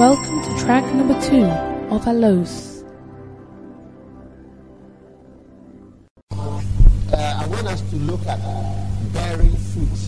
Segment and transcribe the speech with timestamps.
[0.00, 1.44] Welcome to track number two
[1.94, 2.84] of Allos.
[6.32, 6.36] Uh,
[7.12, 8.40] I want us to look at
[9.12, 10.00] bearing fruit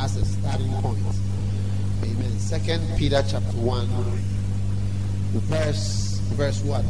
[0.00, 0.98] as a starting point.
[2.02, 2.36] Amen.
[2.40, 3.86] Second Peter chapter one,
[5.46, 6.84] verse verse what?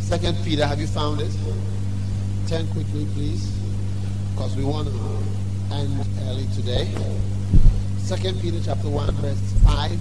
[0.00, 1.30] Second Peter, have you found it?
[2.48, 3.48] Turn quickly, please,
[4.34, 6.92] because we want to end early today.
[7.98, 9.96] Second Peter chapter one, verse five.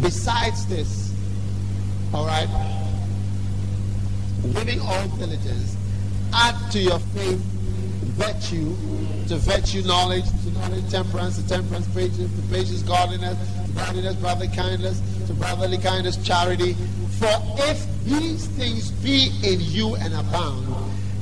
[0.00, 1.14] Besides this,
[2.12, 2.48] all right,
[4.54, 5.76] giving all diligence,
[6.32, 7.40] add to your faith
[8.20, 8.74] virtue,
[9.28, 13.36] to virtue knowledge, to knowledge temperance, to temperance patience, to patience godliness,
[13.66, 16.74] to godliness brotherly kindness, to brotherly kindness charity.
[17.18, 17.32] For
[17.68, 20.66] if these things be in you and abound,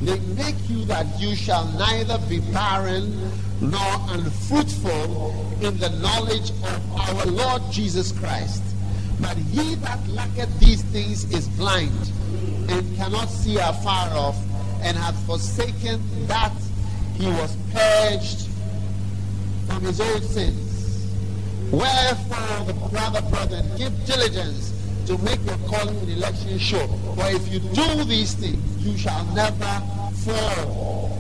[0.03, 6.93] they make you that you shall neither be barren nor unfruitful in the knowledge of
[6.93, 8.63] our Lord Jesus Christ.
[9.21, 12.13] But he that lacketh these things is blind
[12.69, 14.37] and cannot see afar off,
[14.83, 16.53] and hath forsaken that
[17.17, 18.49] he was purged
[19.67, 21.09] from his old sins.
[21.71, 24.73] Wherefore, the brother, brethren, give diligence
[25.07, 26.87] to make your calling and election sure.
[27.17, 29.83] For if you do these things, you shall never
[30.25, 31.19] fall.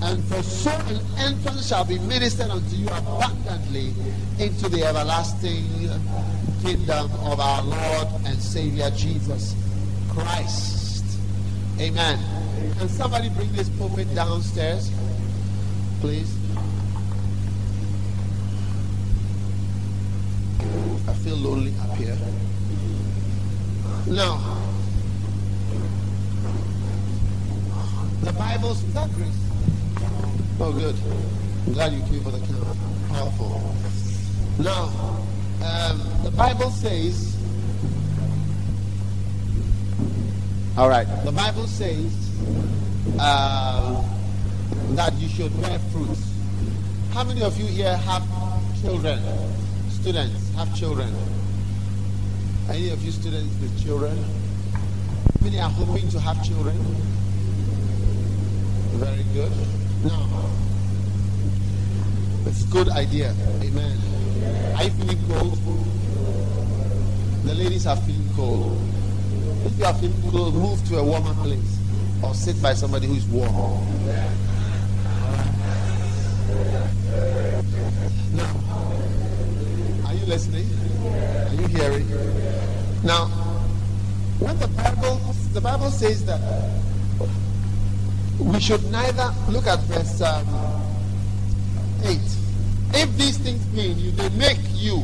[0.00, 3.92] And for so an entrance shall be ministered unto you abundantly
[4.38, 5.90] into the everlasting
[6.62, 9.54] kingdom of our Lord and Savior Jesus
[10.10, 11.04] Christ.
[11.80, 12.18] Amen.
[12.78, 14.90] Can somebody bring this pulpit downstairs,
[16.00, 16.34] please?
[21.08, 22.18] I feel lonely up here.
[24.08, 24.58] Now,
[28.22, 29.08] the Bible's that?
[30.60, 30.96] Oh, good.
[31.66, 32.74] I'm glad you came for the camera.
[33.10, 33.74] Powerful.
[34.58, 34.90] Now,
[35.64, 37.36] um, the Bible says,
[40.76, 42.30] all right, the Bible says
[43.18, 44.04] uh,
[44.90, 46.32] that you should bear fruits.
[47.12, 48.22] How many of you here have
[48.80, 49.20] children?
[49.90, 51.12] Students have children?
[52.68, 54.16] Any of you students with children?
[55.42, 56.76] Many are hoping to have children?
[58.98, 59.52] Very good.
[60.04, 60.50] Now,
[62.46, 63.34] it's a good idea.
[63.62, 64.17] Amen.
[64.76, 65.58] Are feel cold?
[67.44, 68.78] The ladies are feeling cold.
[69.64, 71.78] If you are feeling cold, move to a warmer place
[72.22, 73.52] or sit by somebody who is warm.
[78.34, 78.56] Now,
[80.06, 80.66] are you listening?
[81.48, 82.08] Are you hearing?
[83.04, 83.26] Now,
[84.38, 85.20] when the Bible
[85.52, 86.40] the Bible says that
[88.38, 90.46] we should neither look at verse um,
[92.04, 92.20] 8
[92.94, 95.02] if these things be in you, they make you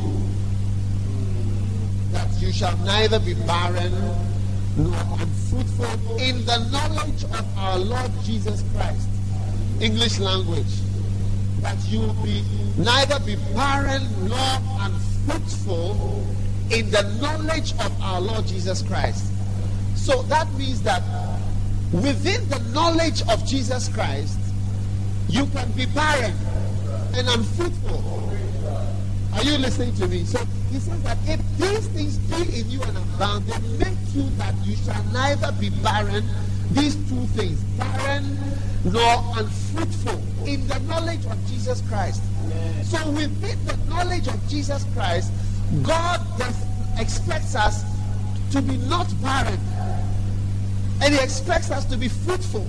[2.12, 3.92] that you shall neither be barren
[4.76, 9.08] nor unfruitful in the knowledge of our Lord Jesus Christ.
[9.80, 10.80] English language.
[11.60, 12.44] That you will be
[12.76, 16.24] neither be barren nor unfruitful
[16.70, 19.24] in the knowledge of our Lord Jesus Christ.
[19.94, 21.02] So that means that
[21.92, 24.38] within the knowledge of Jesus Christ,
[25.28, 26.34] you can be barren
[27.16, 28.30] and unfruitful.
[29.34, 30.25] Are you listening to me?
[30.25, 30.38] So
[30.70, 34.54] he says that if these things be in you and abound, they make you that
[34.64, 36.25] you shall neither be barren,
[36.72, 38.36] these two things, barren
[38.84, 42.22] nor unfruitful in the knowledge of Jesus Christ.
[42.84, 45.32] So within the knowledge of Jesus Christ,
[45.82, 46.20] God
[46.98, 47.82] expects us
[48.52, 49.58] to be not barren.
[51.02, 52.66] And he expects us to be fruitful.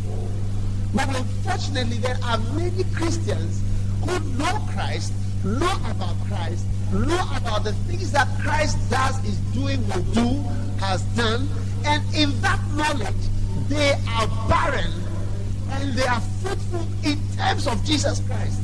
[0.94, 3.62] But unfortunately, there are many Christians
[4.06, 9.86] who know Christ, know about Christ, know about the things that Christ does, is doing,
[9.90, 10.42] will do,
[10.80, 11.48] has done,
[11.86, 13.16] and in that knowledge,
[13.68, 14.92] they are barren
[15.70, 18.62] and they are fruitful in terms of Jesus Christ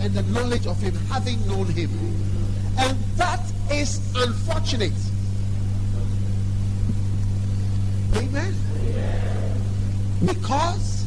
[0.00, 1.90] and the knowledge of Him, having known Him.
[2.78, 3.40] And that
[3.70, 4.92] is unfortunate.
[8.14, 8.54] Amen.
[10.24, 11.03] Because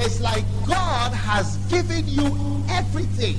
[0.00, 3.36] it's like God has given you everything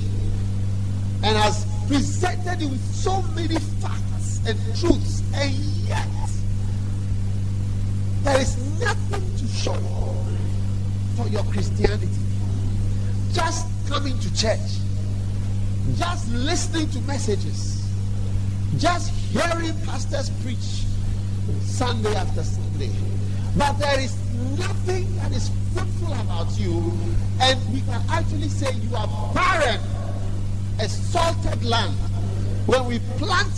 [1.24, 5.52] and has presented you with so many facts and truths, and
[5.86, 6.08] yet
[8.22, 9.76] there is nothing to show
[11.16, 12.08] for your Christianity.
[13.32, 14.58] Just coming to church,
[15.96, 17.84] just listening to messages,
[18.78, 20.86] just hearing pastors preach
[21.62, 22.90] Sunday after Sunday.
[23.56, 24.16] But there is
[24.58, 26.92] nothing that is fruitful about you,
[27.40, 29.80] and we can actually say you are barren,
[30.80, 31.94] a salted land,
[32.66, 33.50] When we plant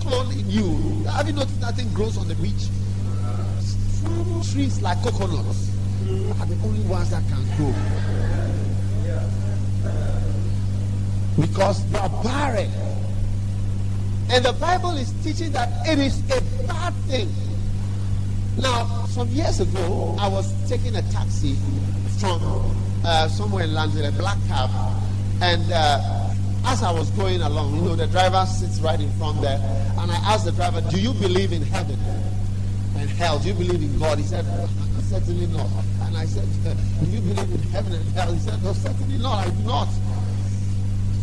[0.00, 2.68] clone in you, have you noticed nothing grows on the beach?
[4.52, 5.70] Trees like coconuts
[6.38, 7.72] are the only ones that can grow.
[11.40, 12.70] Because they are barren.
[14.28, 17.30] And the Bible is teaching that it is a bad thing.
[18.58, 21.56] Now, some years ago, I was taking a taxi
[22.18, 22.40] from
[23.04, 24.70] uh, somewhere in London, a black cab,
[25.40, 26.30] and uh,
[26.66, 29.58] as I was going along, you know, the driver sits right in front there,
[29.98, 31.98] and I asked the driver, "Do you believe in heaven
[32.96, 33.38] and hell?
[33.38, 34.44] Do you believe in God?" He said,
[35.08, 35.68] "Certainly not."
[36.02, 39.46] And I said, "Do you believe in heaven and hell?" He said, "No, certainly not.
[39.46, 39.88] I do not."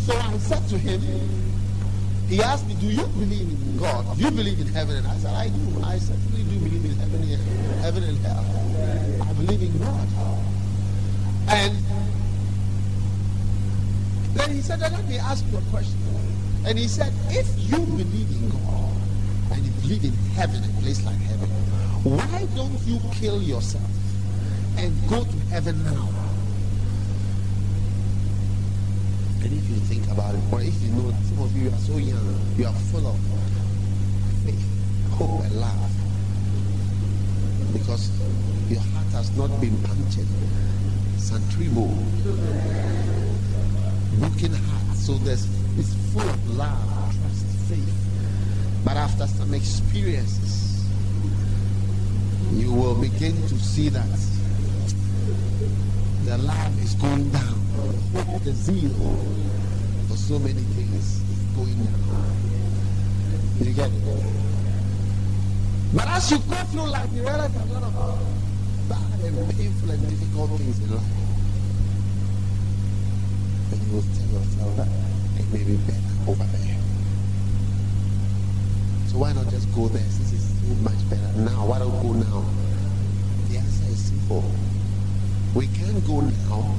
[0.06, 1.02] So I said to him,
[2.30, 4.16] he asked me, Do you believe in God?
[4.16, 4.98] Do you believe in heaven?
[4.98, 5.84] And I said, I do.
[5.84, 8.46] I certainly do believe in heaven and, heaven and hell.
[9.28, 10.08] I believe in God.
[11.50, 11.76] And
[14.36, 15.98] then he said, Let me ask you a question.
[16.68, 18.94] And he said, If you believe in God
[19.52, 21.50] and you believe in heaven, a place like heaven,
[22.04, 23.90] why don't you kill yourself
[24.78, 26.29] and go to heaven now?
[29.42, 31.98] And if you think about it, or if you know some of you are so
[31.98, 33.18] young, you are full of
[34.44, 34.68] faith,
[35.12, 35.92] hope, and love.
[37.72, 38.12] Because
[38.70, 40.28] your heart has not been punctured.
[41.18, 41.88] Santribo.
[44.20, 44.98] Broken heart.
[44.98, 45.48] So there's
[45.78, 47.96] it's full of love, trust, faith.
[48.84, 50.86] But after some experiences,
[52.54, 54.20] you will begin to see that
[56.26, 57.69] the love is going down
[58.44, 58.90] the zeal
[60.08, 62.26] for so many things is going down.
[63.60, 64.40] You get it?
[65.94, 67.94] But as you go through life, you realize a lot of
[68.90, 71.04] bad and painful and difficult things in life.
[73.72, 74.88] And you will tell yourself that
[75.40, 76.78] it may be better over there.
[79.08, 81.66] So why not just go there since it's so much better now?
[81.66, 82.46] Why don't go now?
[83.50, 84.44] The answer is simple.
[85.54, 86.76] We can't go now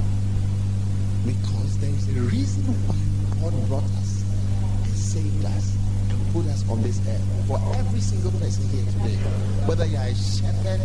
[1.25, 2.97] because there is a reason why
[3.41, 4.23] God brought us
[4.83, 5.75] and saved us
[6.09, 7.47] and put us on this earth.
[7.47, 9.17] For every single person here today,
[9.65, 10.81] whether you are a shepherd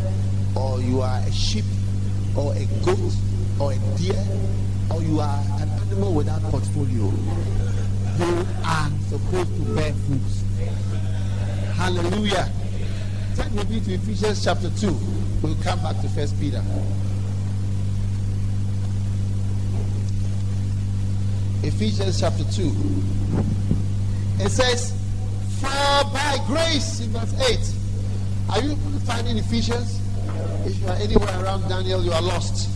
[0.55, 1.65] or you are a sheep
[2.37, 3.15] or a goat
[3.61, 4.25] or a deer
[4.93, 7.11] or you are an animal without portfolio,
[8.19, 10.43] you are supposed to bear fruits.
[11.77, 12.51] Hallelujah.
[13.37, 14.97] Turn with me to Ephesians chapter 2.
[15.43, 16.63] We'll come back to First Peter.
[21.67, 22.73] Ephesians chapter 2.
[24.39, 24.93] It says,
[25.61, 28.55] For by grace, in verse 8.
[28.55, 30.01] Are you finding Ephesians?
[30.65, 32.71] If you are anywhere around Daniel, you are lost.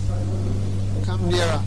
[1.07, 1.63] Come nearer.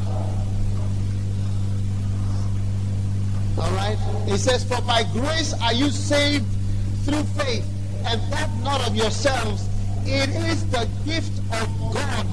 [3.58, 3.98] All right?
[4.28, 6.46] It says, For by grace are you saved
[7.06, 7.66] through faith,
[8.06, 9.70] and that not of yourselves.
[10.06, 12.28] It is the gift of God,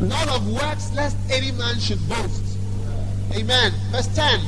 [0.00, 2.47] not of works, lest any man should boast.
[3.34, 3.72] Amen.
[3.90, 4.40] Verse 10.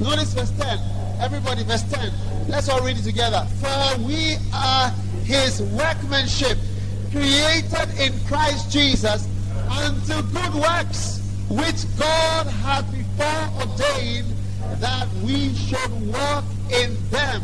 [0.00, 0.78] Notice verse 10.
[1.20, 2.12] Everybody, verse 10.
[2.48, 3.46] Let's all read it together.
[3.60, 4.90] For we are
[5.24, 6.58] his workmanship,
[7.10, 9.26] created in Christ Jesus
[9.70, 14.26] unto good works, which God hath before ordained
[14.80, 17.42] that we should walk in them.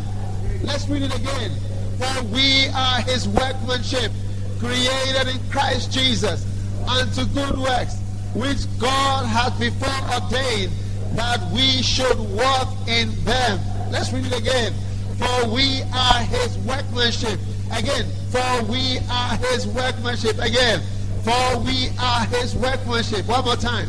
[0.63, 1.53] Let's read it again.
[1.99, 4.13] For we are his workmanship,
[4.59, 6.45] created in Christ Jesus
[6.89, 7.97] unto good works,
[8.35, 10.73] which God hath before ordained
[11.15, 13.61] that we should walk in them.
[13.91, 14.73] Let's read it again.
[15.19, 17.39] For we are his workmanship.
[17.73, 20.39] Again, for we are his workmanship.
[20.39, 20.81] Again,
[21.23, 23.27] for we are his workmanship.
[23.27, 23.89] One more time.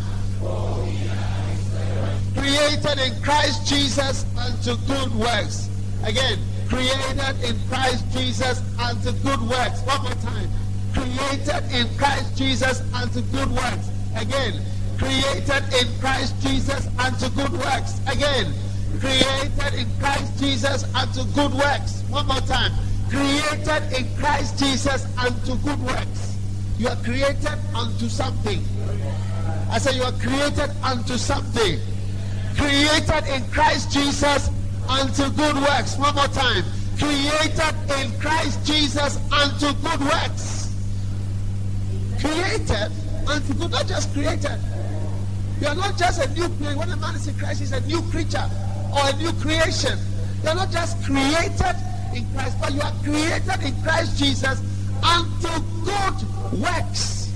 [2.35, 5.69] Created in Christ Jesus unto good works.
[6.03, 9.81] Again, created in Christ Jesus unto good works.
[9.81, 10.49] One more time.
[10.93, 13.89] Created in Christ Jesus unto good works.
[14.15, 14.61] Again,
[15.01, 17.99] created in Christ Jesus unto good works.
[18.07, 18.53] Again,
[18.99, 22.03] created in Christ Jesus unto good works.
[22.09, 22.71] One more time.
[23.09, 26.37] Created in Christ Jesus unto good works.
[26.77, 28.63] You are created unto something.
[29.71, 31.79] I said you are created unto something.
[32.55, 34.49] Created in Christ Jesus
[34.87, 35.97] unto good works.
[35.97, 36.63] One more time.
[36.97, 40.69] Created in Christ Jesus unto good works.
[42.19, 42.91] Created
[43.27, 44.59] unto good, not just created.
[45.61, 46.79] You are not just a new creation.
[46.79, 48.49] When a man is in Christ, he's a new creature
[48.91, 49.97] or a new creation.
[50.41, 51.75] You are not just created
[52.15, 54.59] in Christ, but you are created in Christ Jesus
[55.03, 55.49] unto
[55.85, 57.29] good works.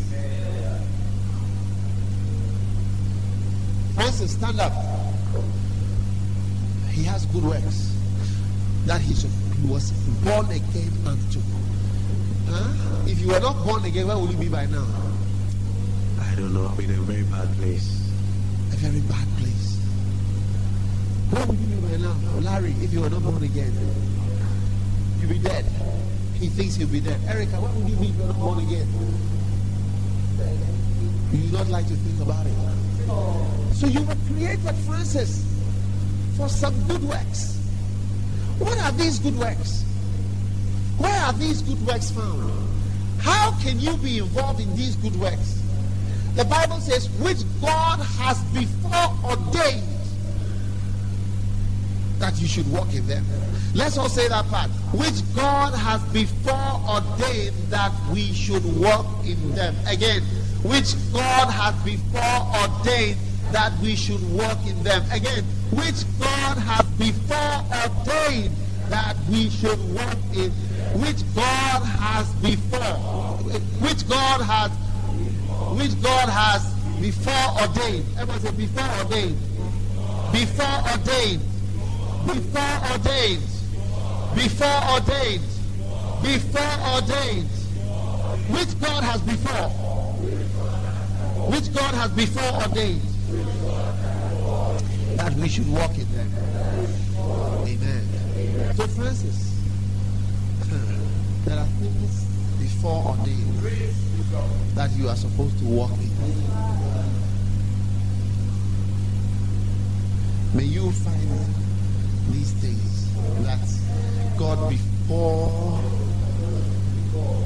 [3.94, 4.74] Francis, stand up.
[6.90, 7.94] He has good works.
[8.86, 9.30] that he, should,
[9.62, 9.92] he was
[10.24, 11.40] born again unto.
[12.48, 13.06] Huh?
[13.08, 14.86] If you were not born again, where would you be by now?
[16.20, 16.68] I don't know.
[16.68, 18.05] I'm in a very bad place.
[18.86, 19.82] Very bad place.
[21.32, 22.16] Where would you be by now?
[22.36, 23.74] Oh, Larry, if you were not born again,
[25.20, 25.66] you'd be dead.
[26.36, 27.20] He thinks he'll be dead.
[27.28, 28.88] Erica, what would you be if you were not born again?
[31.34, 32.54] You do not like to think about it.
[33.74, 35.44] So you were created, Francis,
[36.38, 37.58] for some good works.
[38.60, 39.82] What are these good works?
[41.00, 42.54] Where are these good works found?
[43.18, 45.65] How can you be involved in these good works?
[46.36, 48.92] The Bible says, which God has before
[49.24, 49.88] ordained
[52.20, 53.26] that you should walk in them.
[53.74, 54.70] Let's all say that part.
[54.94, 56.54] Which God has before
[56.88, 59.76] ordained that we should walk in them.
[59.88, 60.24] Again,
[60.64, 62.22] which God has before
[62.60, 63.18] ordained
[63.52, 65.04] that we should walk in them.
[65.12, 68.56] Again, which God has before ordained
[68.90, 70.52] that we should walk in.
[71.00, 72.98] Which God has before.
[73.80, 74.72] Which God has.
[75.78, 76.64] Which God has
[77.02, 78.06] before ordained.
[78.18, 79.38] Everyone say before ordained.
[80.32, 81.42] Before ordained.
[82.26, 83.44] Before ordained.
[84.36, 85.46] Before ordained.
[86.24, 87.50] Before ordained.
[88.50, 89.70] Which God has before.
[91.52, 93.02] Which God has before ordained
[95.18, 96.32] that we should walk in them.
[97.66, 98.76] Amen.
[98.76, 99.60] So, Francis,
[101.46, 102.25] there are things
[102.60, 103.60] before ordained
[104.76, 106.12] that you are supposed to walk in.
[110.54, 111.30] May you find
[112.32, 113.12] these things
[113.44, 113.60] that
[114.38, 115.80] God before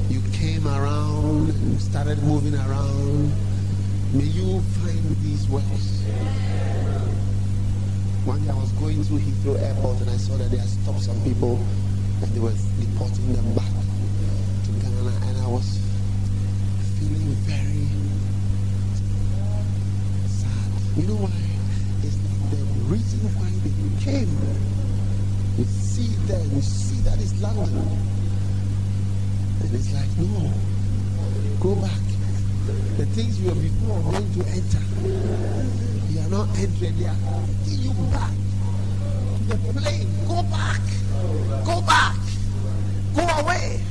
[0.09, 3.31] you came around and started moving around.
[4.13, 6.01] May you find these works.
[8.25, 11.01] One day I was going through Heathrow Airport and I saw that they had stopped
[11.01, 11.57] some people
[12.21, 13.73] and they were deporting them back
[14.65, 15.79] to Ghana and I was
[16.99, 17.89] feeling very
[20.29, 20.69] sad.
[20.95, 21.33] You know why?
[22.05, 22.17] It's
[22.53, 23.73] the reason why they
[24.05, 24.29] came.
[25.57, 27.65] We see there, we see that it's London.
[29.61, 30.53] And it's like, no,
[31.59, 32.05] go back.
[32.97, 34.85] The things you were before are going to enter,
[36.13, 36.95] you are not entering.
[36.99, 37.17] They are
[37.65, 38.33] taking you back
[39.49, 40.09] to the plane.
[40.27, 40.81] Go back.
[41.65, 42.15] Go back.
[43.15, 43.88] Go away.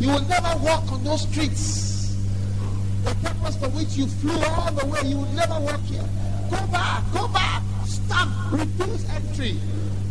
[0.00, 2.16] You will never walk on those streets.
[3.04, 6.04] The purpose for which you flew all the way, you will never walk here.
[6.50, 7.04] Go back.
[7.12, 7.62] Go back.
[7.84, 8.28] Stop.
[8.50, 9.60] Refuse entry.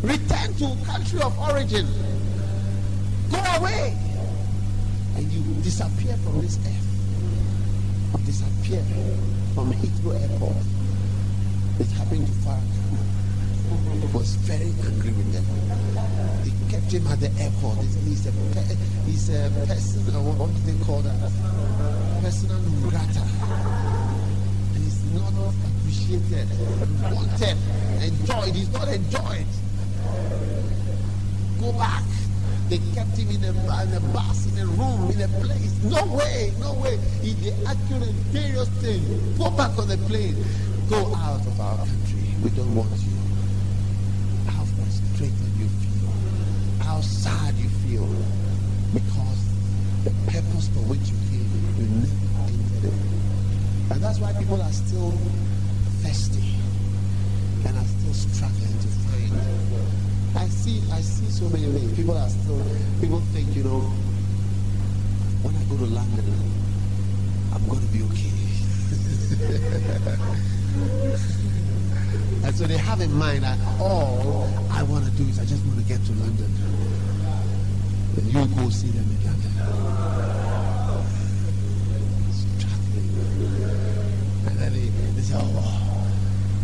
[0.02, 1.86] Return to country of origin.
[3.30, 3.96] Go away.
[5.16, 6.90] And you disappear from this earth
[8.30, 8.84] disappear
[9.54, 10.64] from Heathrow Airport.
[11.80, 12.79] It happened to Farrakhan.
[14.12, 15.46] Was very angry with them.
[16.42, 17.78] They kept him at the airport.
[18.02, 18.32] He's a,
[19.06, 21.14] he's a person, uh, what do they call that?
[22.20, 22.58] Personal
[22.90, 23.22] grata.
[24.74, 26.50] And he's not appreciated,
[27.06, 27.56] wanted,
[28.02, 28.54] enjoyed.
[28.54, 29.46] He's not enjoyed.
[31.60, 32.02] Go back.
[32.68, 35.78] They kept him in a, in a bus, in a room, in a place.
[35.84, 36.98] No way, no way.
[37.22, 39.06] He the accurate, various thing.
[39.38, 40.34] Go back on the plane.
[40.88, 42.34] Go out of our country.
[42.42, 43.09] We don't want you.
[44.90, 46.10] Frustrated you feel.
[46.82, 48.08] How sad you feel.
[48.92, 49.40] Because
[50.02, 51.46] the purpose for which you came,
[51.78, 53.92] you never entered it.
[53.92, 55.12] And that's why people are still
[56.02, 56.54] thirsty
[57.66, 59.30] and are still struggling to find
[60.36, 61.96] I see, I see so many things.
[61.96, 62.60] People are still,
[63.00, 63.80] people think, you know,
[65.42, 66.24] when I go to London,
[67.54, 68.30] I'm going to be okay.
[72.42, 75.64] and so they have in mind that all I want to do is I just
[75.66, 76.50] want to get to London.
[78.14, 79.34] Then you go see them again.
[84.46, 86.08] And then they, they say, oh,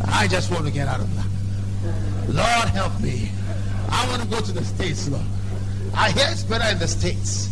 [0.09, 2.35] I just want to get out of London.
[2.35, 3.31] Lord help me.
[3.89, 5.25] I want to go to the States, Lord.
[5.95, 7.47] I hear it's better in the States.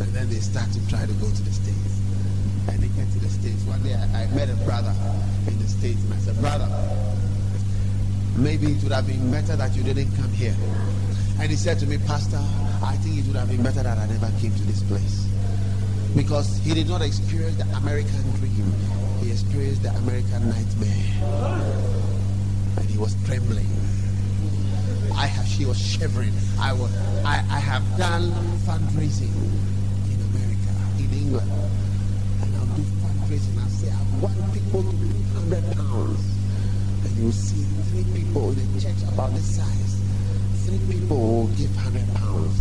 [0.00, 2.00] And then they start to try to go to the States.
[2.68, 3.62] And they get to the States.
[3.64, 4.94] One day I, I met a brother
[5.46, 6.68] in the States and I said, Brother,
[8.36, 10.56] maybe it would have been better that you didn't come here.
[11.40, 12.40] And he said to me, Pastor,
[12.82, 15.26] I think it would have been better that I never came to this place.
[16.16, 18.72] Because he did not experience the American dream,
[19.20, 21.04] he experienced the American nightmare.
[22.76, 23.66] And he was trembling.
[25.14, 26.32] I have, she was shivering.
[26.60, 26.94] I was,
[27.24, 28.30] I, I have done
[28.62, 29.34] fundraising
[30.06, 31.50] in America, in England,
[32.42, 33.58] and I'll do fundraising.
[33.60, 36.22] I'll say I want people to put hundred pounds,
[37.04, 37.67] and you'll see
[38.04, 39.98] three people in a church about this size,
[40.66, 42.54] three people will give 100 pounds.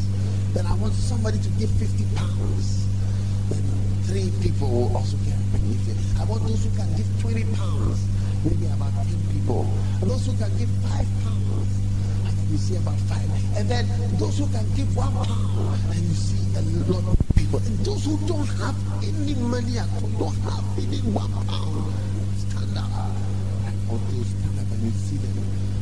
[0.53, 2.87] Then I want somebody to give 50 pounds.
[3.49, 3.61] Then
[4.09, 5.37] three people will also give.
[6.19, 8.01] I want those who can give 20 pounds.
[8.43, 9.69] Maybe about 10 people.
[10.01, 11.69] And those who can give 5 pounds.
[12.25, 13.57] I then you see about 5.
[13.57, 13.85] And then
[14.17, 15.79] those who can give 1 pound.
[15.93, 17.59] And you see a lot of people.
[17.59, 21.93] And those who don't have any money at all, don't have even 1 pound,
[22.41, 22.89] stand up.
[23.67, 24.46] And all those
[24.77, 25.33] and you see them.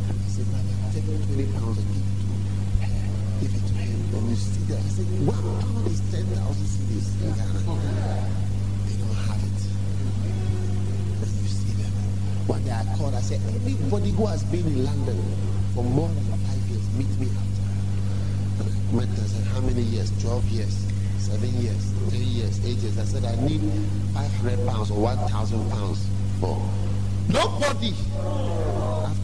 [0.08, 1.88] I say, brother, take 20 pounds and
[3.44, 4.12] give it to him.
[4.12, 4.80] Then you see them.
[4.80, 7.60] I say, 1 pound is 10,000 cedis in Ghana.
[8.88, 9.60] They don't have it.
[11.28, 11.92] And you see them.
[12.48, 15.20] One day I called, I said, anybody who has been in London
[15.76, 17.68] for more than five years, meet me after.
[18.64, 20.08] And I and said, how many years?
[20.24, 20.88] 12 years,
[21.20, 22.98] 7 years, 10 years, 8 years.
[22.98, 23.60] I said, I need
[24.14, 26.08] 500 pounds or 1,000 pounds
[26.40, 26.56] for.
[27.30, 27.94] Nobody,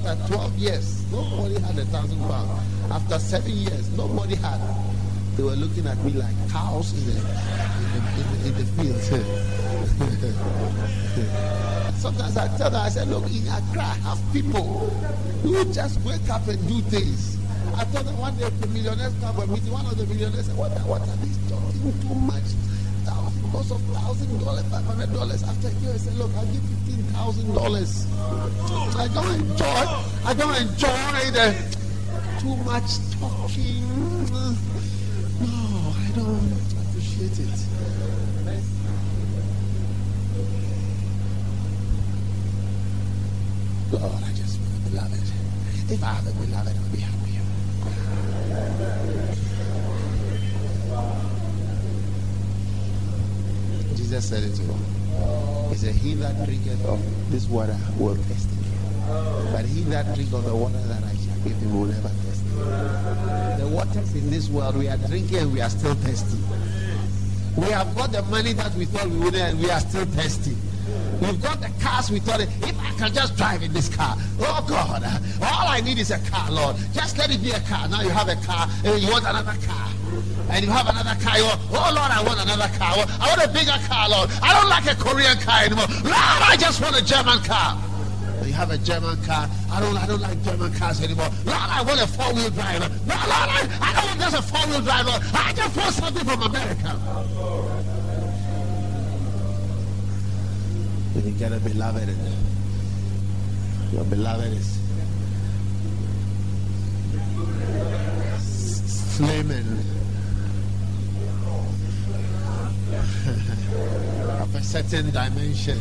[0.05, 2.91] after 12 years, nobody had a thousand pounds.
[2.91, 4.59] After 7 years, nobody had.
[5.37, 7.23] They were looking at me like cows in the, in
[7.93, 9.25] the, in the, in the field.
[11.95, 14.89] Sometimes I tell them, I said, look, in Accra, have people
[15.43, 17.37] who just wake up and do things.
[17.75, 20.57] I told them one day the millionaires come and meet one of the millionaires said,
[20.57, 22.43] what, what are these talking too much?
[23.51, 25.43] Cost of thousand dollars, five hundred dollars.
[25.43, 28.07] After a year, I said, look, I'll give fifteen thousand dollars.
[28.95, 29.85] I don't enjoy,
[30.25, 31.53] I don't enjoy the
[32.39, 33.83] too much talking.
[35.41, 36.53] No, I don't
[36.87, 37.59] appreciate it.
[43.91, 45.25] Lord, I just want a beloved.
[45.91, 47.17] If I have a beloved, I'll be happy.
[54.11, 55.69] Jesus said it to him.
[55.69, 56.99] He said, He that drinketh of
[57.31, 58.49] this water will thirst.
[59.53, 62.43] But he that drinketh of the water that I shall give him will never thirst.
[63.61, 66.37] The waters in this world, we are drinking we are still thirsty.
[67.55, 70.57] We have got the money that we thought we would and we are still thirsty.
[71.21, 74.65] We've got the cars we thought, if I can just drive in this car, oh
[74.67, 75.05] God,
[75.41, 76.75] all I need is a car, Lord.
[76.91, 77.87] Just let it be a car.
[77.87, 79.87] Now you have a car, and you want another car.
[80.51, 82.91] And you have another car, you oh Lord, I want another car.
[82.91, 84.29] I want a bigger car, Lord.
[84.43, 85.87] I don't like a Korean car anymore.
[86.03, 87.81] Lord, I just want a German car.
[88.43, 89.47] You have a German car.
[89.71, 91.29] I don't, I don't like German cars anymore.
[91.45, 92.81] Lord, I want a four-wheel drive.
[93.07, 95.05] No, Lord, I, I don't want just a four-wheel drive.
[95.05, 95.21] Lord.
[95.33, 96.89] I just want something from America.
[101.13, 102.09] When you get a beloved,
[103.93, 104.77] your beloved is
[109.15, 110.00] flaming
[114.41, 115.77] of a certain dimension.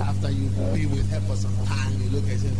[0.00, 2.50] After you be with her for some time, you look at her.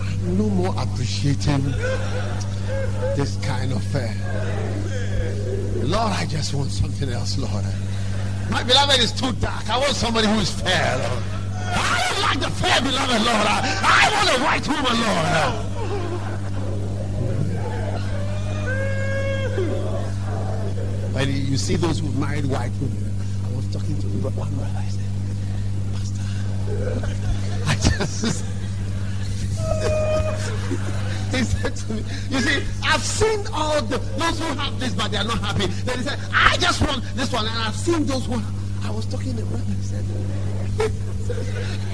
[0.00, 1.64] I'm no more appreciating
[3.16, 4.14] this kind of fair.
[5.84, 7.64] Lord, I just want something else, Lord.
[8.50, 9.68] My beloved is too dark.
[9.68, 11.22] I want somebody who is fair, Lord.
[11.68, 13.46] I don't like the fair beloved, Lord.
[13.46, 15.65] I, I want a white woman, Lord.
[21.16, 23.10] When you see those who married white women,
[23.42, 24.70] I was talking to one brother.
[24.76, 25.08] I said,
[25.96, 26.20] Pastor,
[27.64, 28.44] I just.
[31.32, 35.10] he said to me, You see, I've seen all the those who have this, but
[35.10, 35.68] they are not happy.
[35.88, 38.42] Then he said, I just want this one, and I've seen those who
[38.84, 39.64] I was talking to brother.
[39.64, 40.04] He said,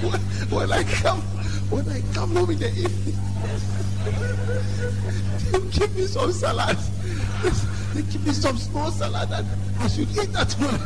[0.03, 0.19] when,
[0.51, 1.21] when I come,
[1.71, 3.15] when I come home in the evening,
[5.71, 6.77] give me some salad.
[7.93, 9.47] They give me some small salad, and
[9.79, 10.79] I should eat that one.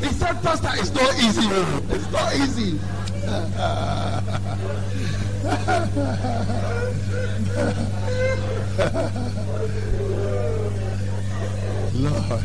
[0.00, 1.42] He said, Pastor, it's not easy.
[1.44, 1.82] Oh.
[1.90, 2.80] It's not easy.
[11.94, 12.42] Lord.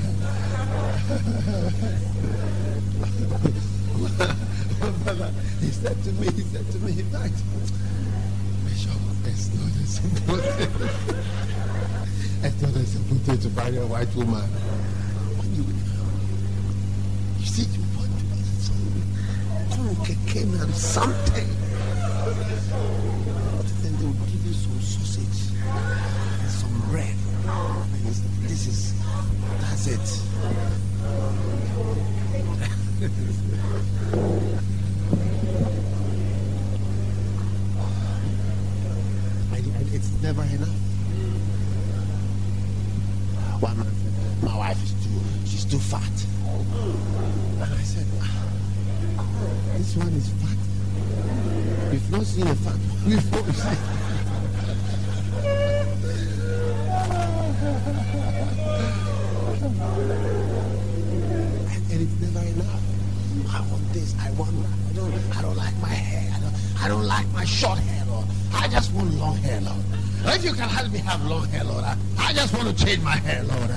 [5.59, 7.33] he said to me, he said to me, in fact,
[8.65, 8.91] Bishop,
[9.25, 10.71] it's not a simple thing.
[12.43, 14.49] It's not a simple thing to marry a white woman.
[15.39, 15.63] When you,
[17.39, 21.47] you see, you want to eat some came and something.
[23.81, 25.53] Then they will give you some sausage
[26.41, 27.15] and some bread.
[28.47, 28.93] This is,
[29.59, 30.82] that's it.
[33.03, 33.11] It's
[40.21, 40.69] never enough.
[43.59, 46.25] One man said, My wife is too, she's too fat.
[47.61, 48.47] And I said, ah,
[49.75, 50.57] This one is fat.
[51.91, 53.43] We've not seen a fat one before.
[61.91, 62.93] and it's never enough.
[63.53, 64.73] I want this, I want that.
[64.89, 66.33] I don't, I don't like my hair.
[66.35, 68.25] I don't, I don't like my short hair, Lord.
[68.51, 69.83] I just want long hair, Lord.
[70.25, 73.03] If you can help me have long hair, Lord, I, I just want to change
[73.03, 73.69] my hair, Lord.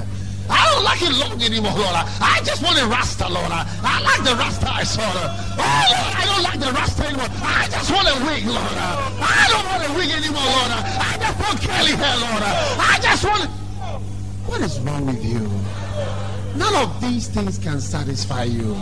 [0.48, 1.92] I don't like it long anymore, Lord.
[1.92, 3.50] I just want a rasta, Lord.
[3.52, 5.02] I like the rasta I saw.
[5.02, 5.30] Lord.
[5.58, 7.28] Oh, Lord, I don't like the rasta anymore.
[7.42, 8.76] I just want a wig, Lord.
[8.80, 10.70] I don't want a wig anymore, Lord.
[10.72, 12.42] I just want curly hair, Lord.
[12.80, 13.50] I just want.
[14.46, 15.50] What is wrong with you?
[16.56, 18.80] None of these things can satisfy you.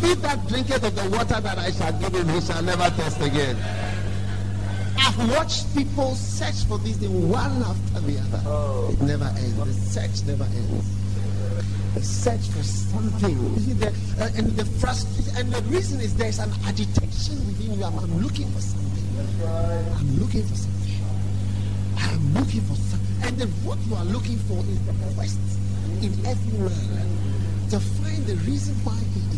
[0.00, 3.20] He that drinketh of the water that I shall give him, he shall never thirst
[3.20, 3.56] again.
[4.98, 8.42] I've watched people search for this things one after the other.
[8.46, 8.90] Oh.
[8.92, 9.56] It never ends.
[9.56, 10.86] The search never ends.
[11.94, 13.54] The search for something.
[13.78, 13.88] The,
[14.20, 17.84] uh, and the frustration, and the reason is there's an agitation within you.
[17.84, 19.04] I'm, I'm looking for something.
[19.42, 19.84] Right.
[19.96, 20.78] I'm looking for something.
[21.98, 23.26] I'm looking for something.
[23.26, 25.38] And then what you are looking for is the quest
[26.02, 27.08] in every man
[27.70, 28.96] to find the reason why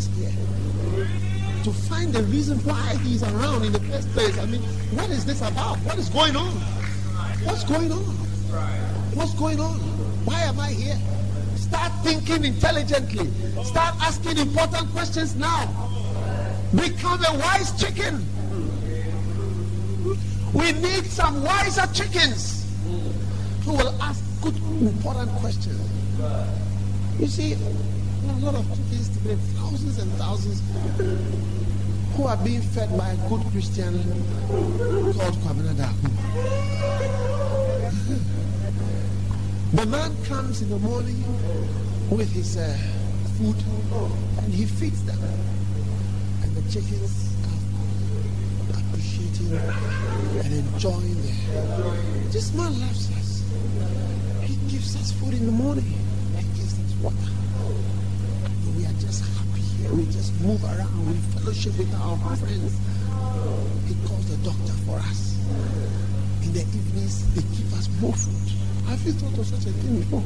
[0.09, 1.65] is.
[1.65, 4.39] To find the reason why he's around in the first place.
[4.39, 4.63] I mean,
[4.97, 5.77] what is this about?
[5.79, 6.53] What is going on?
[7.45, 8.05] What's going on?
[9.15, 9.79] What's going on?
[10.25, 10.99] Why am I here?
[11.57, 13.31] Start thinking intelligently.
[13.65, 15.67] Start asking important questions now.
[16.75, 18.25] Become a wise chicken.
[20.55, 22.67] We need some wiser chickens
[23.65, 25.81] who will ask good, important questions.
[27.19, 27.57] You see,
[28.29, 30.63] a lot of chickens today, thousands and thousands,
[32.17, 33.95] who are being fed by a good Christian
[34.49, 36.11] called Kwabena Darko.
[39.73, 41.23] The man comes in the morning
[42.11, 42.77] with his uh,
[43.39, 43.57] food
[44.43, 45.19] and he feeds them.
[46.43, 47.33] And the chickens
[48.75, 49.53] are appreciating
[50.43, 52.33] and enjoying it.
[52.33, 53.45] This man loves us.
[54.43, 55.95] He gives us food in the morning.
[56.37, 57.31] He gives us water.
[58.45, 59.70] And we are just happy here.
[59.89, 61.09] We just move around.
[61.09, 62.79] We fellowship with our friends.
[63.89, 65.37] He calls the doctor for us.
[66.43, 68.53] In the evenings, they give us more food.
[68.87, 70.23] Have you thought of such a thing before?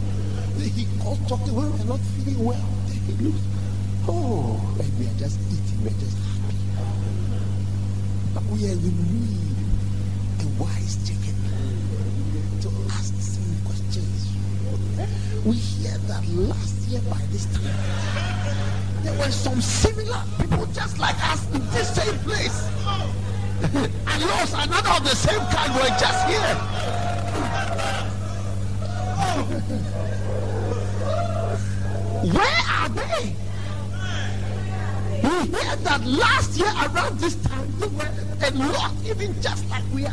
[0.58, 2.68] He calls doctor when we are not feeling well.
[2.88, 3.40] Then he looks,
[4.08, 5.80] oh, and we are just eating.
[5.82, 6.58] We are just happy.
[8.34, 9.58] But we are in need
[10.44, 11.36] a wise chicken
[12.60, 14.28] to ask the same questions.
[15.44, 17.64] We hear that last year by this time,
[19.02, 22.68] there were some similar people just like us in this same place.
[23.74, 26.56] and lost another of the same kind were just here.
[32.32, 33.36] Where are they?
[35.22, 38.10] We heard that last year around this time they were
[38.42, 40.10] a lot even just like we are.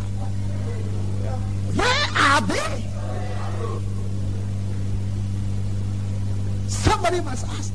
[1.75, 2.90] Where are they?
[6.81, 7.71] Somebody must ask.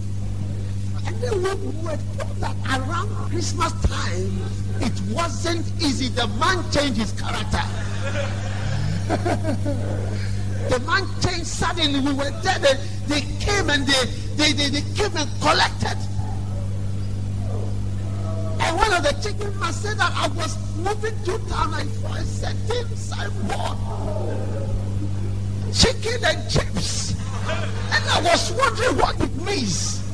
[1.07, 1.29] And we
[1.85, 4.41] were told that around Christmas time,
[4.81, 6.09] it wasn't easy.
[6.09, 7.63] The man changed his character.
[10.69, 12.01] the man changed suddenly.
[12.01, 12.59] We were there.
[12.59, 12.75] They,
[13.07, 14.05] they came and they,
[14.37, 15.97] they, they, they came and collected.
[18.59, 22.15] And one of the chicken must say that I was moving to town and saw
[22.15, 23.79] a certain signboard.
[25.73, 27.15] Chicken and chips.
[28.17, 30.01] I was wondering what it means.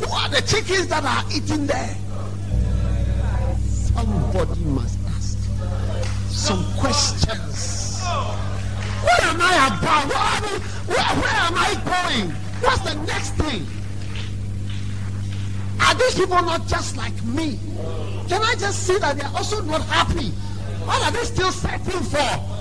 [0.00, 1.96] Who are the chickens that are eating there?
[3.62, 5.38] Somebody must ask
[6.28, 8.00] some questions.
[8.02, 10.08] What am I about?
[10.08, 10.58] Where, am I,
[10.88, 12.30] where, where am I going?
[12.60, 13.64] What's the next thing?
[15.80, 17.60] Are these people not just like me?
[18.26, 20.30] Can I just see that they're also not happy?
[20.86, 22.55] What are they still searching for?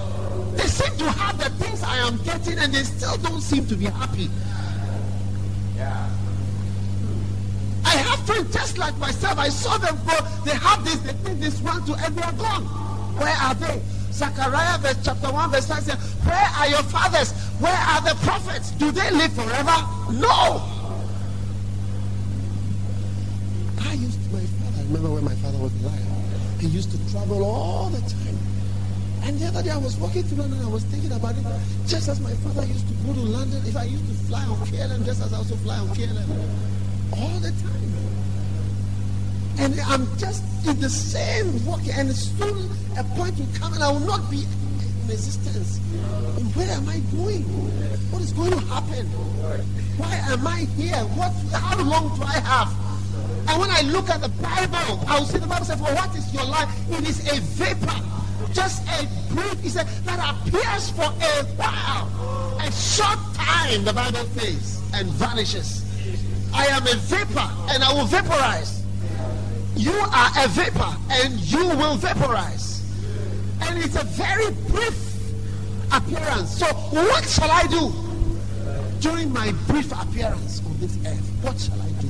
[0.55, 3.75] They seem to have the things I am getting and they still don't seem to
[3.75, 4.29] be happy.
[5.75, 6.09] Yeah.
[7.83, 9.37] I have friends just like myself.
[9.37, 10.17] I saw them go.
[10.43, 12.63] They have this, they think this one too, and they are gone.
[13.17, 13.81] Where are they?
[14.11, 17.33] Zechariah verse chapter 1 verse 5 says, Where are your fathers?
[17.59, 18.71] Where are the prophets?
[18.71, 19.75] Do they live forever?
[20.11, 20.63] No.
[23.81, 26.01] I used to, my father, I remember when my father was alive.
[26.59, 28.44] He used to travel all the time.
[29.25, 31.43] And the other day I was walking through London, I was thinking about it.
[31.87, 34.57] Just as my father used to go to London, if I used to fly on
[34.67, 36.29] KLM, just as I also fly on KLM.
[37.17, 37.85] All the time.
[39.57, 43.91] And I'm just in the same walking, and soon a point will come and I
[43.91, 45.79] will not be in existence.
[46.55, 47.43] Where am I going?
[48.11, 49.07] What is going to happen?
[49.97, 51.01] Why am I here?
[51.17, 51.31] What?
[51.51, 52.69] How long do I have?
[53.47, 56.15] And when I look at the Bible, I will see the Bible says, "Well, what
[56.15, 56.69] is your life?
[56.91, 58.01] It is a vapor,
[58.55, 63.83] just a brief, He said that appears for a while, a short time.
[63.83, 65.83] The Bible says, and vanishes.
[66.53, 68.81] I am a vapor, and I will vaporize.
[69.75, 72.81] You are a vapor, and you will vaporize.
[73.61, 74.97] And it's a very brief
[75.91, 76.57] appearance.
[76.57, 77.91] So, what shall I do
[79.01, 81.29] during my brief appearance on this earth?
[81.41, 82.07] What shall I do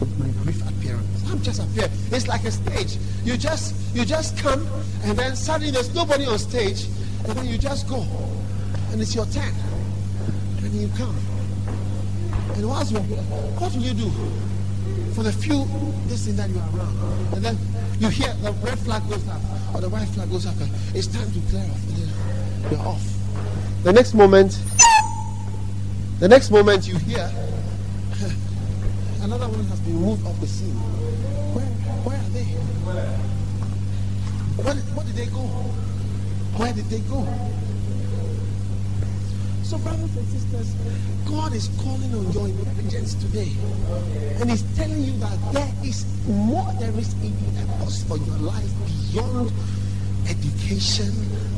[0.00, 1.11] with my brief appearance?
[1.32, 1.88] I'm just appear.
[2.10, 2.98] It's like a stage.
[3.24, 4.66] You just you just come,
[5.04, 6.84] and then suddenly there's nobody on stage,
[7.24, 8.04] and then you just go,
[8.92, 9.54] and it's your turn,
[10.58, 11.16] and you come.
[12.54, 13.22] And whilst you're here,
[13.58, 14.10] what will you do?
[15.14, 15.66] For the few
[16.06, 17.58] this thing that you are around, and then
[17.98, 19.40] you hear the red flag goes up
[19.74, 20.54] or the white flag goes up.
[20.94, 21.88] It's time to clear off.
[21.88, 23.02] And then you're off.
[23.84, 24.58] The next moment,
[26.20, 27.30] the next moment you hear
[29.22, 30.78] another one has been moved off the scene.
[34.56, 35.46] Where did, where did they go?
[36.58, 37.26] Where did they go?
[39.64, 40.74] So, brothers and sisters,
[41.26, 43.50] God is calling on your intelligence today.
[44.38, 48.70] And He's telling you that there is more, there is a purpose for your life
[48.86, 49.50] beyond
[50.28, 51.10] education,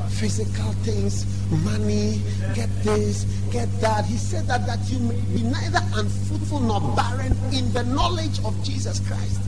[0.08, 1.26] physical things,
[1.64, 2.20] money,
[2.54, 4.04] get this, get that.
[4.04, 8.54] He said that, that you may be neither unfruitful nor barren in the knowledge of
[8.62, 9.40] Jesus Christ.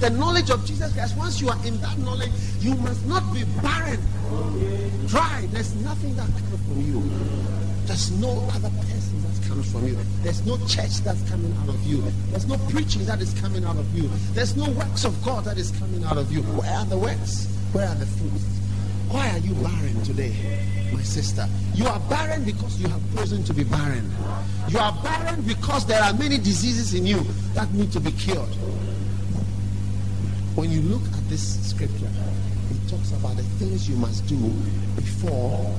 [0.00, 2.30] The knowledge of Jesus Christ, once you are in that knowledge,
[2.60, 4.00] you must not be barren,
[5.06, 5.46] dry.
[5.50, 7.02] There's nothing that comes from you.
[7.86, 9.98] There's no other person that comes from you.
[10.22, 12.02] There's no church that's coming out of you.
[12.30, 14.08] There's no preaching that is coming out of you.
[14.34, 16.42] There's no works of God that is coming out of you.
[16.42, 17.46] Where are the works?
[17.72, 18.44] Where are the fruits?
[19.10, 20.34] Why are you barren today,
[20.92, 21.48] my sister?
[21.74, 24.08] You are barren because you have chosen to be barren.
[24.68, 27.20] You are barren because there are many diseases in you
[27.54, 28.48] that need to be cured.
[30.58, 32.10] When you look at this scripture,
[32.72, 34.36] it talks about the things you must do
[34.96, 35.72] before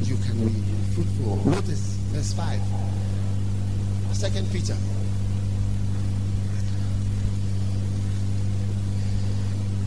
[0.00, 0.54] you can be
[0.94, 1.44] fruitful.
[1.44, 2.58] Notice verse 5.
[4.12, 4.78] Second Peter.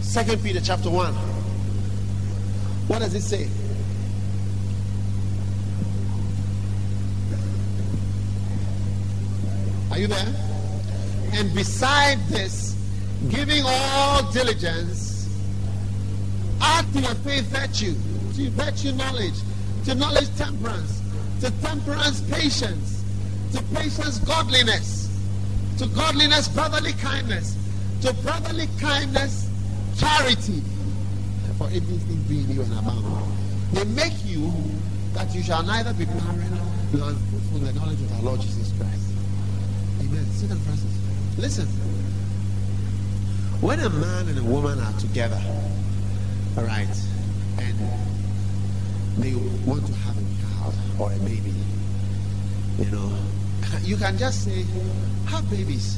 [0.02, 1.16] Second Peter chapter 1.
[2.86, 3.50] What does it say?
[9.90, 10.36] Are you there?
[11.34, 12.77] And beside this,
[13.30, 15.28] giving all diligence,
[16.62, 17.94] add to your faith virtue,
[18.36, 19.34] to virtue knowledge,
[19.86, 21.02] to knowledge temperance,
[21.42, 23.04] to temperance patience,
[23.54, 25.10] to patience godliness,
[25.78, 27.58] to godliness brotherly kindness,
[28.02, 29.50] to brotherly kindness
[29.98, 30.62] charity.
[31.58, 33.34] For things be in you and abound.
[33.74, 34.54] They make you
[35.14, 36.60] that you shall neither be barren
[36.94, 39.10] nor unfruitful in the knowledge of our Lord Jesus Christ.
[40.02, 40.26] Amen.
[40.34, 40.94] Sit down, Francis.
[41.40, 41.97] Listen.
[43.60, 45.42] When a man and a woman are together,
[46.56, 46.88] all right,
[47.58, 47.76] and
[49.18, 49.34] they
[49.66, 51.56] want to have a child or a baby,
[52.78, 53.12] you know,
[53.82, 54.64] you can just say,
[55.26, 55.98] have babies.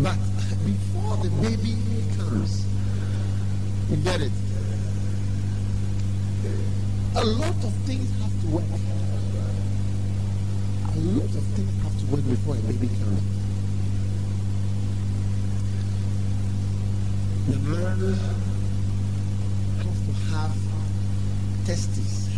[0.00, 0.16] But
[0.64, 1.76] before the baby
[2.16, 2.64] comes,
[3.90, 4.32] you get it?
[7.16, 8.64] A lot of things have to work.
[10.88, 13.43] A lot of things have to work before a baby comes.
[17.46, 18.00] The man
[19.76, 20.54] has to have
[21.66, 22.28] testes.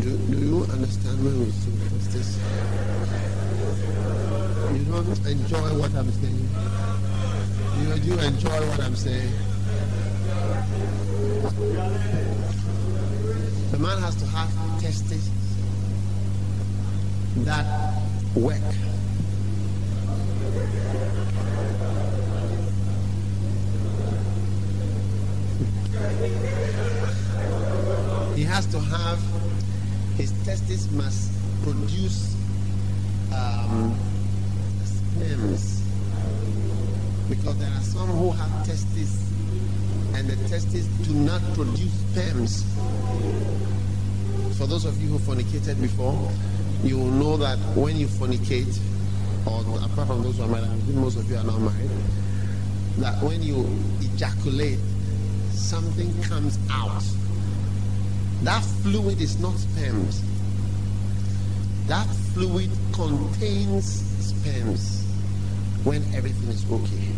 [0.00, 2.38] Do, do you understand when we say testes?
[4.74, 6.48] You don't enjoy what I'm saying.
[7.76, 9.32] Do you do enjoy what I'm saying.
[13.70, 15.30] The man has to have testes
[17.44, 17.66] that
[18.34, 18.60] work.
[28.36, 29.18] He has to have
[30.16, 32.36] his testes must produce
[33.34, 33.98] um,
[34.84, 35.82] sperms
[37.30, 39.32] because there are some who have testes
[40.14, 42.64] and the testes do not produce sperms.
[44.58, 46.30] For those of you who fornicated before,
[46.84, 48.78] you will know that when you fornicate,
[49.46, 51.90] or apart from those who are married, most of you are not married,
[52.98, 53.66] that when you
[54.02, 54.78] ejaculate,
[55.60, 57.02] something comes out.
[58.42, 60.22] That fluid is not sperms.
[61.86, 65.04] That fluid contains sperms
[65.84, 67.08] when everything is okay.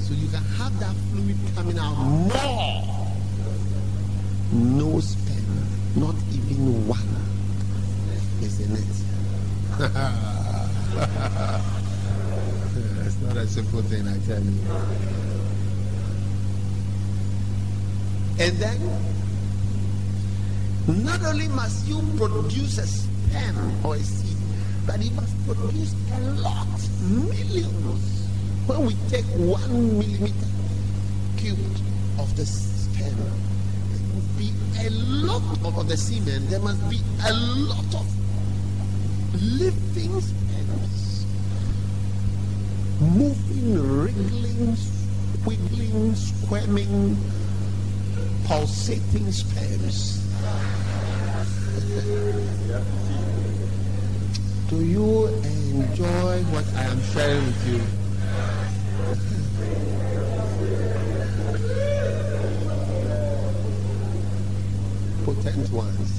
[0.00, 2.96] So you can have that fluid coming out more
[4.52, 7.00] no sperm, not even one,
[8.40, 8.78] is in it.
[13.06, 15.15] it's not a simple thing, I tell you.
[18.38, 18.78] And then,
[21.02, 24.36] not only must you produce a sperm or a seed,
[24.86, 26.68] but you must produce a lot,
[27.00, 28.28] millions.
[28.66, 30.46] When we take one millimeter
[31.38, 31.80] cubed
[32.18, 33.16] of the sperm,
[33.90, 34.52] there must be
[34.84, 36.46] a lot of, the semen.
[36.48, 38.06] There must be a lot of
[39.34, 41.26] living sperms
[43.00, 44.76] moving, wriggling,
[45.44, 47.16] wiggling, squirming,
[48.46, 50.22] pulsating sperms.
[54.70, 57.80] Do you enjoy what I am sharing with you?
[65.24, 66.12] Potent ones.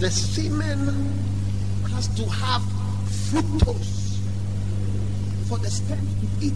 [0.00, 1.12] The semen
[1.88, 2.62] has to have
[3.30, 4.03] fructose
[5.48, 6.54] for the sperm to eat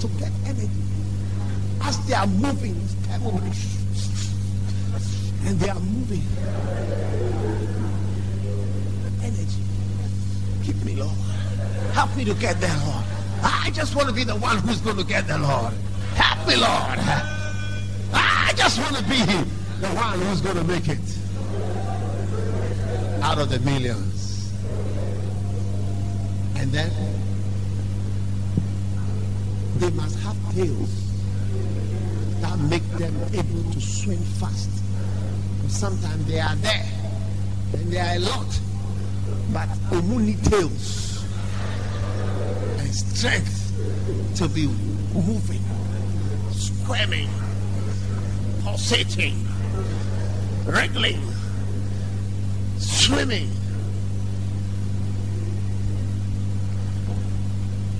[0.00, 0.68] to get energy.
[1.82, 2.76] As they are moving,
[5.46, 6.22] and they are moving.
[9.22, 9.62] Energy.
[10.64, 11.16] Keep me, Lord.
[11.92, 13.04] Help me to get there, Lord.
[13.42, 15.72] I just want to be the one who's going to get there, Lord.
[16.14, 16.98] Help me, Lord.
[18.12, 19.20] I just want to be
[19.80, 20.98] the one who's going to make it
[23.22, 24.52] out of the millions.
[26.56, 26.90] And then
[29.80, 30.90] they must have tails
[32.42, 34.68] that make them able to swim fast.
[35.68, 36.86] Sometimes they are there
[37.72, 38.60] and they are a lot,
[39.54, 41.24] but only tails
[42.78, 43.72] and strength
[44.36, 44.66] to be
[45.14, 45.64] moving,
[46.50, 47.30] squirming,
[48.62, 49.46] pulsating,
[50.66, 51.22] wriggling,
[52.78, 53.50] swimming.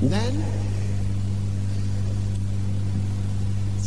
[0.03, 0.45] Then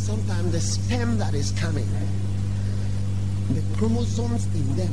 [0.04, 1.88] sometimes the sperm that is coming,
[3.50, 4.92] the chromosomes in them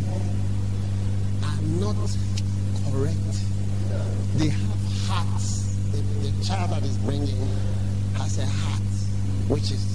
[1.43, 1.95] are not
[2.89, 3.37] correct.
[4.37, 5.77] They have hearts.
[5.91, 7.37] The, the child that is bringing
[8.15, 8.81] has a heart,
[9.49, 9.85] which is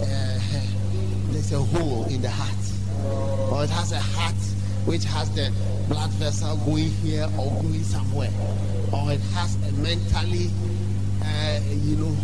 [0.00, 0.40] uh,
[1.28, 4.34] there's a hole in the heart, or it has a heart
[4.86, 5.52] which has the
[5.88, 8.32] blood vessel going here or going somewhere,
[8.94, 10.48] or it has a mentally,
[11.22, 12.16] uh, you know,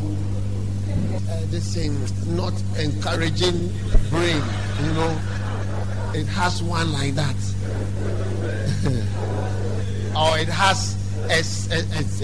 [1.29, 1.99] uh, this thing
[2.37, 3.71] not encouraging
[4.11, 4.43] brain,
[4.83, 5.21] you know,
[6.15, 7.35] it has one like that,
[10.17, 10.97] or it has
[11.31, 11.41] a, a,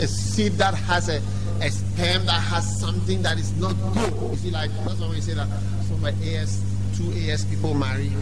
[0.04, 1.20] a, seed that has a,
[1.62, 4.12] a sperm that has something that is not good.
[4.30, 5.48] You see, like that's why we say that
[5.88, 6.62] some AS,
[6.96, 8.12] two AS people marry,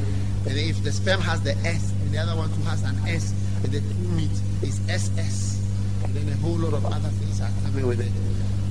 [0.47, 3.35] and if the sperm has the S and the other one too has an S,
[3.65, 4.31] and the two meet
[4.63, 5.61] is SS,
[6.05, 8.13] and then a whole lot of other things are coming with it.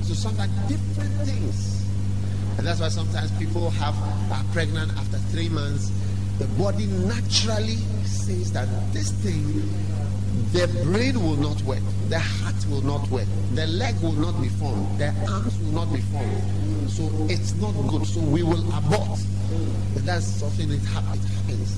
[0.06, 1.84] So some are different things,
[2.58, 3.94] and that's why sometimes people have
[4.30, 5.90] are pregnant after three months.
[6.38, 9.42] The body naturally says that this thing,
[10.52, 14.48] the brain will not work, the heart will not work, the leg will not be
[14.48, 16.90] formed, the arms will not be formed.
[16.90, 18.06] So it's not good.
[18.06, 19.18] So we will abort.
[19.94, 21.76] But that's something that happens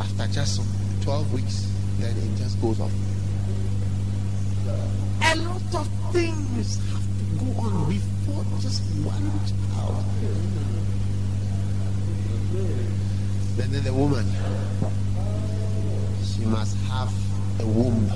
[0.00, 0.66] after just some
[1.02, 2.92] 12 weeks, then it just goes off.
[5.22, 10.04] A lot of things have to go on before just one child.
[13.56, 14.26] Then, the woman,
[16.24, 17.12] she must have
[17.60, 18.10] a womb.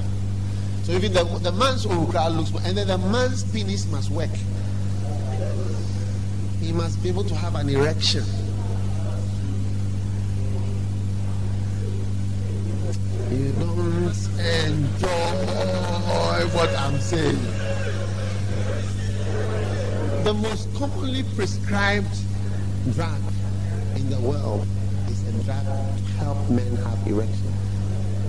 [0.84, 4.30] So even the, the man's womb looks, and then the man's penis must work.
[6.60, 8.24] He must be able to have an erection.
[13.30, 15.13] You don't enjoy
[16.54, 17.42] what I'm saying.
[20.22, 22.16] The most commonly prescribed
[22.92, 23.20] drug
[23.96, 24.64] in the world
[25.08, 27.50] is a drug to help men have erection.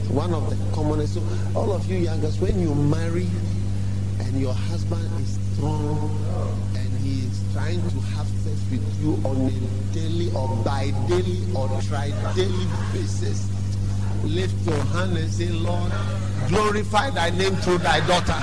[0.09, 1.13] One of the commonest.
[1.13, 1.23] So
[1.55, 3.27] all of you youngers, when you marry
[4.19, 6.09] and your husband is strong
[6.75, 11.69] and he is trying to have sex with you on a daily or bi-daily or
[11.83, 13.47] tri-daily basis,
[14.23, 15.91] lift your hand and say, Lord,
[16.47, 18.39] glorify thy name through thy daughter.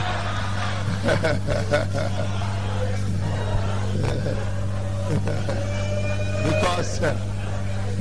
[6.45, 7.19] because uh,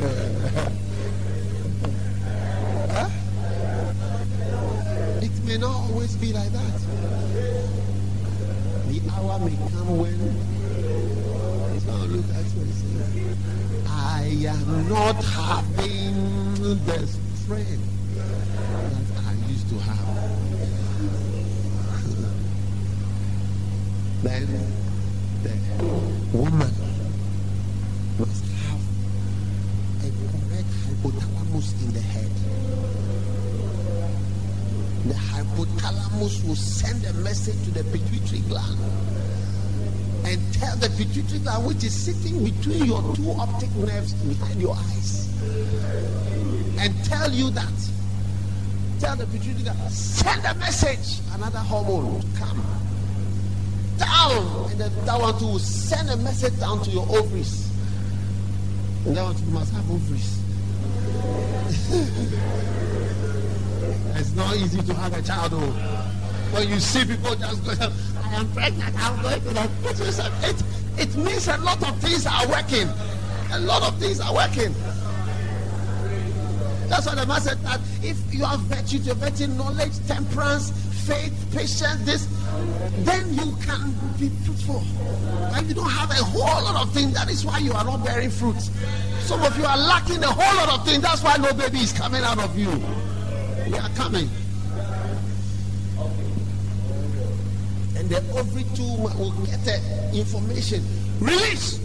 [5.22, 6.80] it may not always be like that.
[8.88, 10.20] the hour may come when.
[11.82, 12.46] So look at.
[13.88, 17.91] I am not having the strength
[19.72, 20.12] to have.
[24.22, 24.46] then
[25.44, 26.74] the woman
[28.20, 28.82] must have
[30.04, 32.32] a correct hypothalamus in the head.
[35.08, 38.78] The hypothalamus will send a message to the pituitary gland
[40.26, 44.76] and tell the pituitary gland, which is sitting between your two optic nerves behind your
[44.76, 45.30] eyes,
[46.78, 47.91] and tell you that.
[49.02, 52.64] Tell the pituitary send a message, another hormone to come
[53.98, 57.72] down, and then that one too will send a message down to your ovaries.
[59.08, 60.40] And that one too must have ovaries.
[64.20, 65.72] it's not easy to have a child, though.
[66.54, 67.72] When you see people just go,
[68.24, 69.68] I am pregnant, I'm going to the
[70.44, 70.64] it,
[71.00, 72.88] it means a lot of things are working.
[73.52, 74.76] A lot of things are working.
[76.92, 80.72] That's why the man said that if you have virtue, your virtue, knowledge, temperance,
[81.08, 82.28] faith, patience, this,
[83.08, 84.84] then you can be fruitful.
[85.56, 88.04] And you don't have a whole lot of things, that is why you are not
[88.04, 88.60] bearing fruit.
[89.22, 91.94] Some of you are lacking a whole lot of things, that's why no baby is
[91.94, 92.70] coming out of you.
[93.72, 94.30] We are coming.
[97.96, 100.84] And the ovary too will get the information.
[101.22, 101.80] Release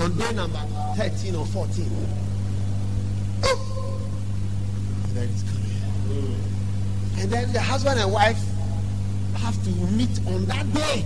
[0.00, 0.58] on day number
[0.96, 2.27] 13 or 14.
[5.18, 6.34] And then it's coming.
[7.18, 8.38] And then the husband and wife
[9.38, 11.04] have to meet on that day.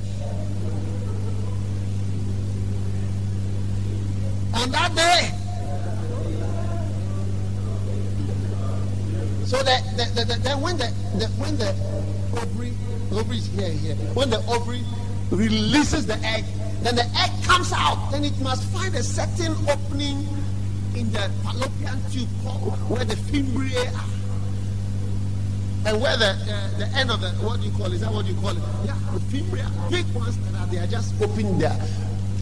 [4.54, 5.38] On that day.
[9.46, 9.82] So that
[10.42, 11.70] then when the, the when the
[12.32, 12.72] ovary
[13.12, 14.82] ovary is here here when the ovary
[15.30, 16.44] releases the egg,
[16.82, 18.10] then the egg comes out.
[18.10, 20.26] Then it must find a certain opening
[20.94, 22.28] in the fallopian tube
[22.88, 24.12] where the fimbriae are
[25.84, 27.94] and where the uh, the end of the what do you call it?
[27.94, 28.62] Is that what you call it?
[28.84, 31.76] Yeah, the fibria, big ones that are they are just open there,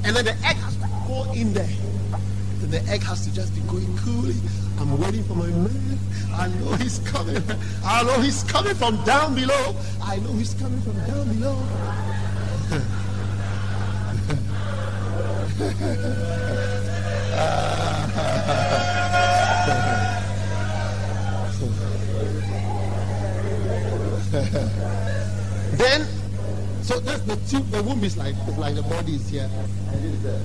[0.04, 1.70] and then the egg has to go in there.
[2.62, 4.34] And the egg has to just be going coolly.
[4.78, 5.98] I'm waiting for my man.
[6.34, 7.42] I know he's coming.
[7.84, 9.74] I know he's coming from down below.
[10.02, 11.56] I know he's coming from down below.
[27.26, 27.70] the tube.
[27.70, 29.50] The womb is like it's like the body is here.
[29.92, 30.40] And this is the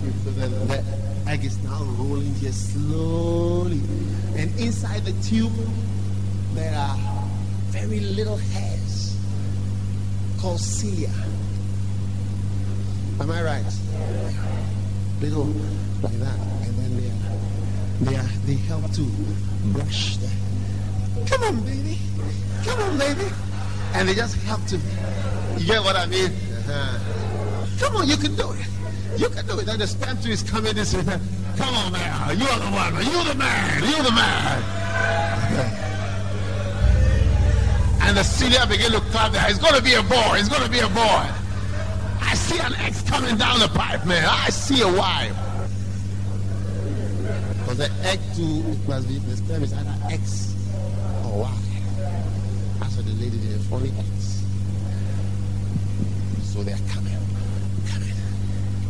[0.00, 0.14] tube.
[0.24, 0.84] So then the
[1.30, 3.80] egg is now rolling here slowly,
[4.36, 5.52] and inside the tube
[6.54, 6.96] there are
[7.68, 9.16] very little hairs
[10.40, 11.12] called cilia.
[13.20, 13.64] Am I right?
[15.20, 15.52] Little
[16.00, 17.36] like that, and then they are,
[18.00, 19.02] they are, they help to
[19.72, 20.30] brush the.
[21.26, 21.98] Come on, baby.
[22.64, 23.28] Come on, baby.
[23.94, 24.76] And they just have to.
[25.58, 26.30] You get what I mean?
[26.30, 26.98] Uh-huh.
[27.80, 28.66] Come on, you can do it.
[29.16, 29.68] You can do it.
[29.68, 31.02] And the tube is coming this way.
[31.56, 32.38] Come on, man.
[32.38, 32.94] You're the one.
[32.94, 33.82] You're the man.
[33.82, 34.62] You're the man.
[38.02, 39.32] And the cilia begin to clap.
[39.50, 40.36] It's going to be a boy.
[40.38, 41.26] It's going to be a boy.
[42.20, 44.24] I see an X coming down the pipe, man.
[44.28, 45.32] I see a Y.
[47.66, 50.54] But the egg too, it must be, the sperm is either X
[51.24, 51.67] or Y.
[52.98, 53.38] What the lady.
[53.54, 54.42] It's only X.
[56.42, 57.14] So they're coming,
[57.86, 58.10] coming,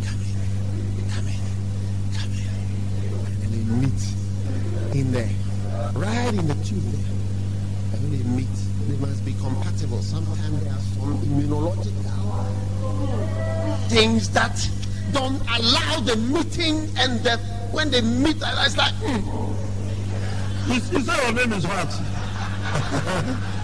[0.00, 0.32] coming,
[1.12, 1.36] coming,
[2.16, 2.48] coming.
[3.42, 4.00] And they meet
[4.98, 5.28] in there,
[5.92, 7.12] right in the tube there.
[7.92, 8.56] And when they meet,
[8.88, 10.00] they must be compatible.
[10.00, 12.00] Sometimes there are some immunological
[13.90, 14.56] things that
[15.12, 17.36] don't allow the meeting and the
[17.72, 19.22] when they meet, it's like, mm.
[20.66, 21.92] You, you say your name is what?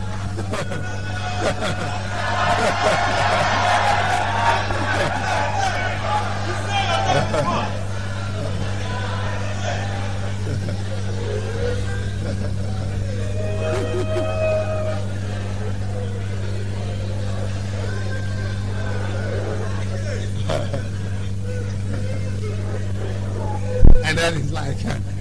[24.04, 24.76] and then it's like,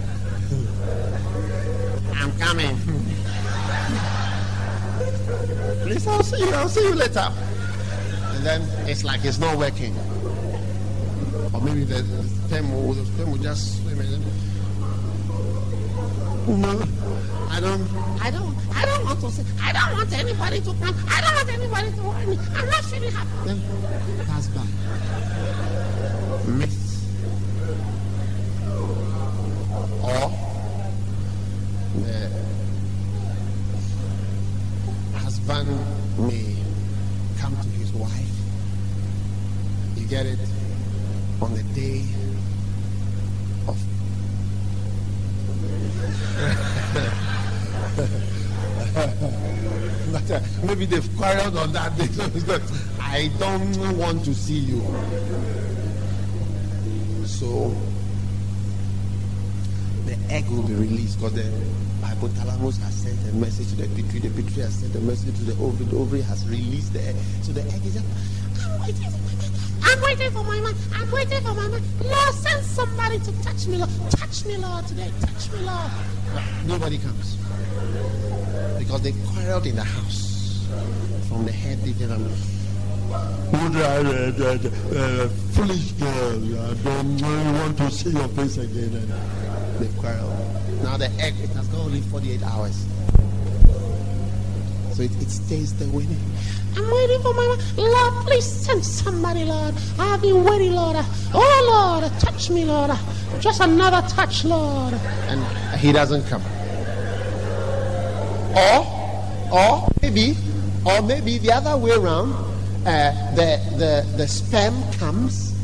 [6.08, 6.52] I'll see you.
[6.54, 7.32] I'll see you later.
[8.36, 9.96] And then it's like it's not working.
[11.54, 12.04] Or maybe the
[12.72, 13.98] will, the sperm will just swim.
[13.98, 14.22] Then,
[16.62, 16.84] no,
[17.50, 17.88] I don't.
[18.22, 18.54] I don't.
[18.76, 20.96] I don't want to say, I don't want anybody to come.
[21.08, 22.38] I don't want anybody to worry me.
[22.56, 23.30] I'm not feeling happy.
[23.46, 23.62] Then
[24.26, 24.66] pass by.
[26.52, 26.80] Myth.
[30.04, 30.32] Or
[32.02, 32.30] the
[35.48, 36.56] husband may
[37.38, 38.12] come to his wife.
[39.96, 40.40] You get it?
[41.42, 42.06] On the day
[43.68, 43.78] of
[50.32, 52.08] uh, maybe they've quarreled on that day.
[53.02, 54.82] I don't want to see you.
[57.26, 57.76] So
[60.06, 61.50] the egg will be released because the
[62.02, 65.44] hypothalamus has sent a message to the pituitary, the pituitary has sent a message to
[65.44, 67.16] the ovary, the ovary has released the egg.
[67.42, 68.08] So the egg is just,
[68.64, 69.52] I'm waiting for my man.
[69.84, 70.76] I'm waiting for my man.
[70.96, 71.84] I'm waiting for my man.
[72.00, 73.92] Lord, send somebody to touch me, Lord.
[74.12, 75.12] Touch me, Lord, today.
[75.20, 75.92] Touch me, Lord.
[76.66, 77.36] Nobody comes
[78.80, 80.66] because they quarreled in the house
[81.28, 82.24] from the head they them.
[83.54, 88.96] Uh, foolish girl, I don't want to see your face again.
[88.96, 89.12] And
[89.80, 90.43] They quarreled.
[90.84, 92.86] Now the egg it has got only 48 hours.
[94.92, 96.20] So it, it stays the winning.
[96.76, 99.74] I'm waiting for my Lord, please send somebody, Lord.
[99.98, 100.98] I've been waiting, Lord.
[101.34, 102.92] Oh Lord, touch me, Lord.
[103.40, 104.94] Just another touch, Lord.
[105.30, 105.42] And
[105.78, 106.44] he doesn't come.
[108.56, 110.36] Or, or maybe,
[110.86, 112.34] or maybe the other way around.
[112.86, 115.56] Uh, the the the sperm comes,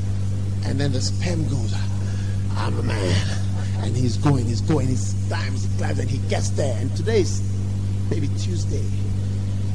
[0.66, 1.76] and then the sperm goes.
[2.56, 3.40] I'm a man,
[3.82, 4.96] and he's going, he's going, he
[5.28, 6.78] climbs, he climbs, and he gets there.
[6.80, 7.42] And today is
[8.10, 8.86] maybe Tuesday,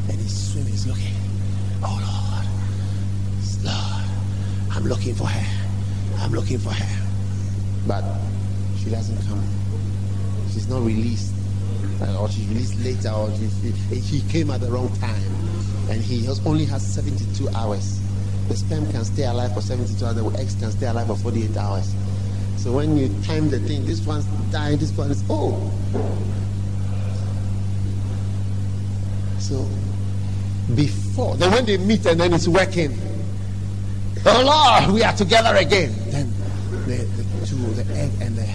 [0.08, 1.14] and he's swimming, he's looking.
[1.82, 2.46] Oh Lord,
[3.64, 5.46] Lord, I'm looking for her.
[6.18, 7.06] I'm looking for her,
[7.86, 8.04] but
[8.78, 9.42] she doesn't come.
[10.52, 11.34] She's not released
[12.18, 13.48] or she's released later, or she,
[13.90, 15.22] she, she came at the wrong time,
[15.90, 18.00] and he has, only has 72 hours.
[18.48, 21.56] The sperm can stay alive for 72 hours, the eggs can stay alive for 48
[21.56, 21.94] hours.
[22.64, 25.52] So when you time the thing, this one's dying, this one is oh.
[29.38, 29.68] So
[30.74, 32.98] before, then when they meet and then it's working,
[34.24, 34.42] oh
[34.80, 35.92] Lord, we are together again.
[36.08, 36.32] Then
[36.86, 38.46] the, the two, the egg and the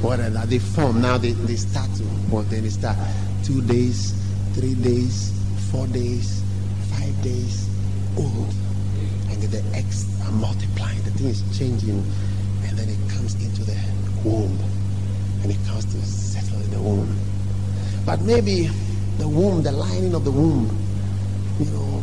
[0.00, 2.96] whatever they form now they, they start to well then they start
[3.44, 4.14] two days
[4.54, 5.32] three days
[5.70, 6.42] four days
[6.90, 7.68] five days
[8.16, 8.54] old
[9.28, 12.02] and the eggs are multiplying the thing is changing
[13.16, 13.76] comes into the
[14.24, 14.58] womb
[15.42, 17.16] and it comes to settle in the womb
[18.04, 18.68] but maybe
[19.18, 20.68] the womb the lining of the womb
[21.58, 22.02] you know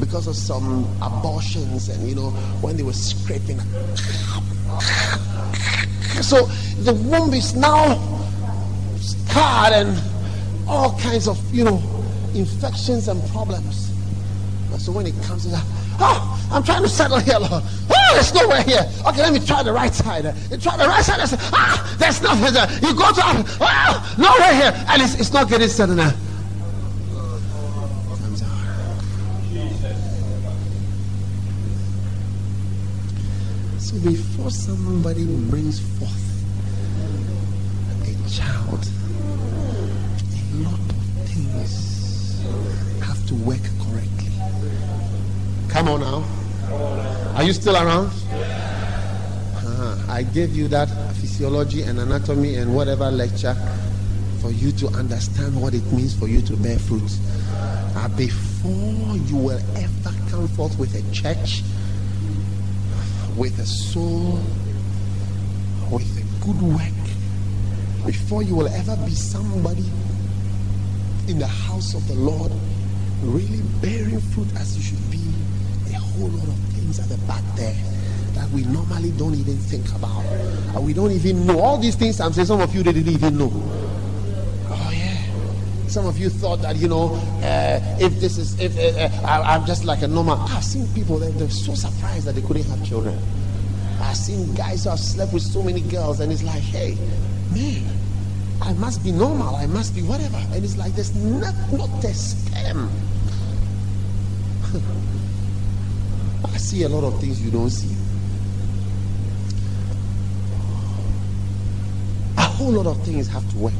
[0.00, 2.30] because of some abortions and you know
[2.62, 3.58] when they were scraping
[6.22, 6.46] so
[6.82, 7.98] the womb is now
[8.98, 10.00] scarred and
[10.68, 11.82] all kinds of you know
[12.34, 13.90] infections and problems.
[14.78, 15.64] So when it comes to that,
[16.02, 17.62] oh, I'm trying to settle here, Lord.
[17.62, 18.84] Oh, there's nowhere here.
[19.06, 20.24] Okay, let me try the right side.
[20.50, 21.20] You try the right side.
[21.20, 22.68] I say, ah, there's nothing there.
[22.82, 23.22] You go to,
[23.60, 26.12] oh, nowhere here, and it's, it's not getting settled now.
[33.78, 36.44] So before somebody brings forth
[38.02, 38.88] a child,
[40.34, 42.42] a lot of things
[43.00, 43.71] have to work.
[45.72, 46.22] Come on now.
[47.34, 48.08] Are you still around?
[49.56, 49.96] Uh-huh.
[50.06, 53.56] I gave you that physiology and anatomy and whatever lecture
[54.42, 57.10] for you to understand what it means for you to bear fruit.
[57.96, 61.62] Uh, before you will ever come forth with a church,
[63.38, 64.38] with a soul,
[65.90, 69.86] with a good work, before you will ever be somebody
[71.28, 72.52] in the house of the Lord,
[73.22, 75.22] really bearing fruit as you should be,
[76.18, 77.74] whole lot of things at the back there
[78.34, 80.24] that we normally don't even think about.
[80.74, 81.60] And we don't even know.
[81.60, 83.50] All these things I'm saying, some of you didn't even know.
[83.52, 85.88] Oh, yeah.
[85.88, 89.54] Some of you thought that, you know, uh, if this is, if uh, uh, I,
[89.54, 90.38] am just like a normal.
[90.38, 93.18] I've seen people that they're so surprised that they couldn't have children.
[94.00, 96.96] I've seen guys who have slept with so many girls, and it's like, hey,
[97.54, 97.84] man,
[98.60, 99.54] I must be normal.
[99.56, 100.36] I must be whatever.
[100.36, 102.90] And it's like, there's not, not a sperm.
[106.62, 107.94] See a lot of things you don't see.
[112.38, 113.72] A whole lot of things have to work.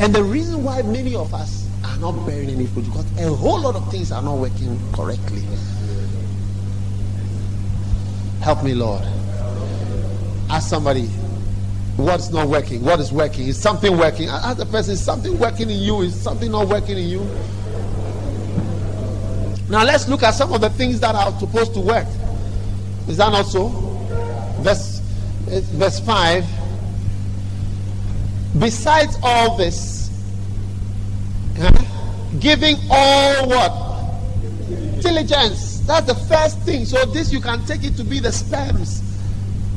[0.00, 3.60] And the reason why many of us are not bearing any fruit because a whole
[3.60, 5.42] lot of things are not working correctly.
[8.42, 9.02] Help me, Lord.
[10.50, 11.08] Ask somebody,
[11.96, 12.82] What's not working?
[12.84, 13.46] What is working?
[13.46, 14.28] Is something working?
[14.28, 16.00] Ask the person, is something working in you?
[16.00, 17.20] Is something not working in you?
[19.68, 22.06] Now let's look at some of the things that are supposed to work.
[23.08, 23.68] Is that not so?
[24.60, 25.00] Verse,
[25.50, 26.44] eh, verse 5.
[28.58, 30.10] Besides all this,
[32.40, 35.02] giving all what?
[35.02, 35.80] Diligence.
[35.80, 36.84] That's the first thing.
[36.84, 39.02] So this you can take it to be the sperms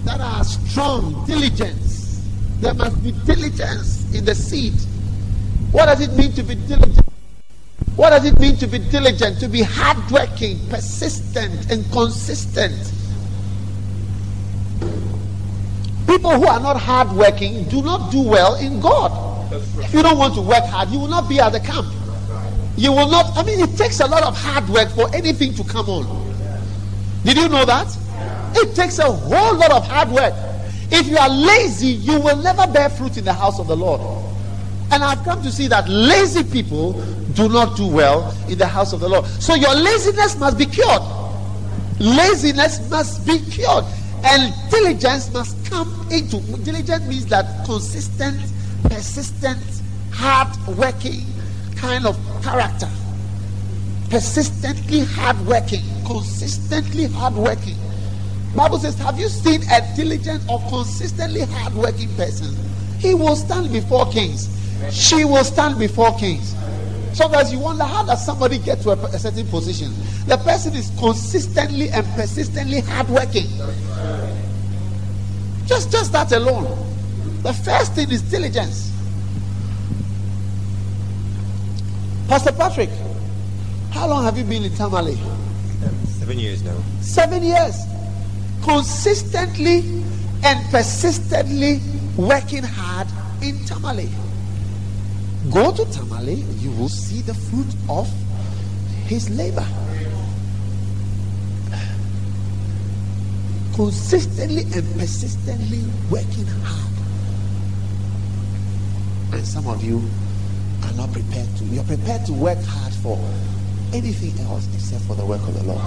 [0.05, 1.25] that are strong.
[1.25, 2.23] Diligence.
[2.59, 4.73] There must be diligence in the seed.
[5.71, 7.05] What does it mean to be diligent?
[7.97, 9.39] What does it mean to be diligent?
[9.39, 12.93] To be hardworking, persistent, and consistent.
[16.05, 19.51] People who are not hardworking do not do well in God.
[19.51, 21.87] If you don't want to work hard, you will not be at the camp.
[22.77, 25.63] You will not, I mean, it takes a lot of hard work for anything to
[25.63, 26.05] come on.
[27.23, 27.87] Did you know that?
[28.53, 30.35] It takes a whole lot of hard work.
[30.91, 34.01] If you are lazy, you will never bear fruit in the house of the Lord.
[34.91, 37.03] And I've come to see that lazy people
[37.38, 39.25] do not do well in the house of the Lord.
[39.27, 41.03] So your laziness must be cured.
[41.99, 43.85] Laziness must be cured.
[44.25, 48.41] And diligence must come into diligence means that consistent,
[48.83, 49.61] persistent,
[50.11, 51.21] hard working
[51.75, 52.89] kind of character.
[54.09, 57.77] Persistently hard working, consistently hard working.
[58.55, 62.55] Bible says, Have you seen a diligent or consistently hard working person?
[62.97, 64.49] He will stand before kings.
[64.91, 66.55] She will stand before kings.
[67.18, 69.91] Sometimes you wonder how does somebody get to a, a certain position?
[70.28, 73.47] The person is consistently and persistently hardworking.
[75.65, 76.65] Just, just that alone.
[77.41, 78.91] The first thing is diligence.
[82.28, 82.91] Pastor Patrick,
[83.89, 85.18] how long have you been in Tamale?
[86.20, 86.78] Seven years now.
[87.01, 87.78] Seven years.
[88.61, 90.03] Consistently
[90.43, 91.82] and persistently
[92.15, 93.07] working hard
[93.41, 94.07] in Tamale.
[95.51, 98.11] Go to Tamale, you will see the fruit of
[99.05, 99.65] his labor.
[103.73, 106.93] Consistently and persistently working hard.
[109.33, 110.01] And some of you
[110.83, 111.63] are not prepared to.
[111.65, 113.17] You're prepared to work hard for
[113.93, 115.81] anything else except for the work of the Lord.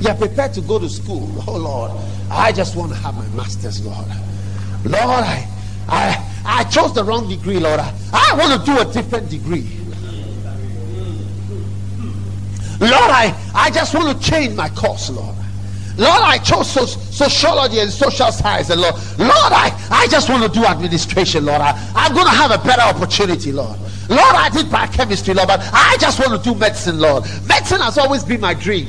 [0.00, 1.28] You're prepared to go to school.
[1.48, 1.90] Oh Lord,
[2.30, 4.06] I just want to have my master's, Lord.
[4.84, 5.48] Lord, I,
[5.88, 7.80] I, I chose the wrong degree, Lord.
[7.80, 9.78] I, want to do a different degree.
[12.80, 15.36] Lord, I, I just want to change my course, Lord.
[15.96, 20.48] Lord, I chose so, sociology and social science, Lord, Lord, I, I just want to
[20.48, 21.60] do administration, Lord.
[21.60, 23.78] I, I'm going to have a better opportunity, Lord.
[24.08, 27.24] Lord, I did biochemistry, Lord, but I just want to do medicine, Lord.
[27.46, 28.88] Medicine has always been my dream.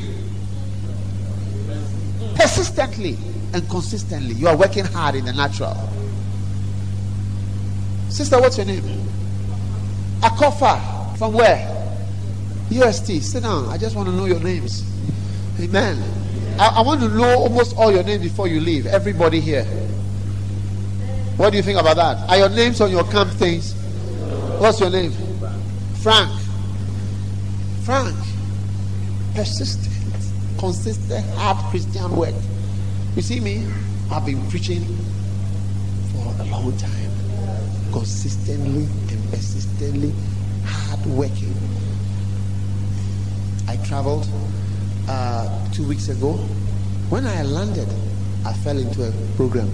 [2.36, 3.18] Persistently
[3.54, 5.78] and consistently, you are working hard in the natural.
[8.10, 8.84] Sister, what's your name?
[10.22, 11.18] Akofa.
[11.18, 11.70] From where?
[12.70, 13.22] UST.
[13.22, 13.70] Sit down.
[13.70, 14.84] I just want to know your names.
[15.60, 16.02] Amen.
[16.60, 18.86] I, I want to know almost all your names before you leave.
[18.86, 19.66] Everybody here.
[21.38, 22.30] What do you think about that?
[22.30, 23.74] Are your names on your camp things?
[24.60, 25.12] What's your name?
[26.02, 26.32] Frank.
[27.84, 28.16] Frank.
[29.34, 29.92] Persistent,
[30.60, 32.36] consistent, hard Christian work.
[33.16, 33.66] You see me?
[34.12, 34.86] I've been preaching
[36.12, 37.23] for a long time.
[37.94, 40.12] Consistently and persistently
[40.66, 41.54] hard working.
[43.68, 44.28] I traveled
[45.08, 46.34] uh, two weeks ago.
[47.10, 47.88] When I landed,
[48.46, 49.70] I fell into a program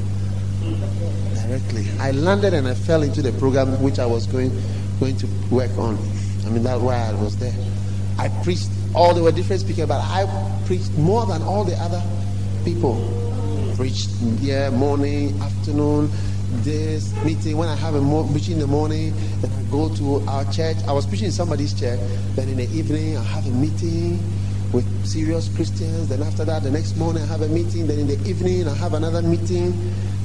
[1.33, 1.87] directly.
[1.99, 4.51] I landed and I fell into the program which I was going
[4.99, 5.97] going to work on.
[6.45, 7.53] I mean that's why I was there.
[8.17, 10.27] I preached all there were different speakers, but I
[10.65, 12.03] preached more than all the other
[12.65, 12.95] people.
[13.75, 14.09] Preached
[14.41, 16.11] yeah, morning, afternoon,
[16.63, 17.57] this meeting.
[17.57, 20.77] When I have a preaching in the morning, then I go to our church.
[20.87, 21.99] I was preaching in somebody's church.
[22.35, 24.19] Then in the evening, I have a meeting
[24.73, 26.09] with serious Christians.
[26.09, 27.87] Then after that, the next morning, I have a meeting.
[27.87, 29.73] Then in the evening, I have another meeting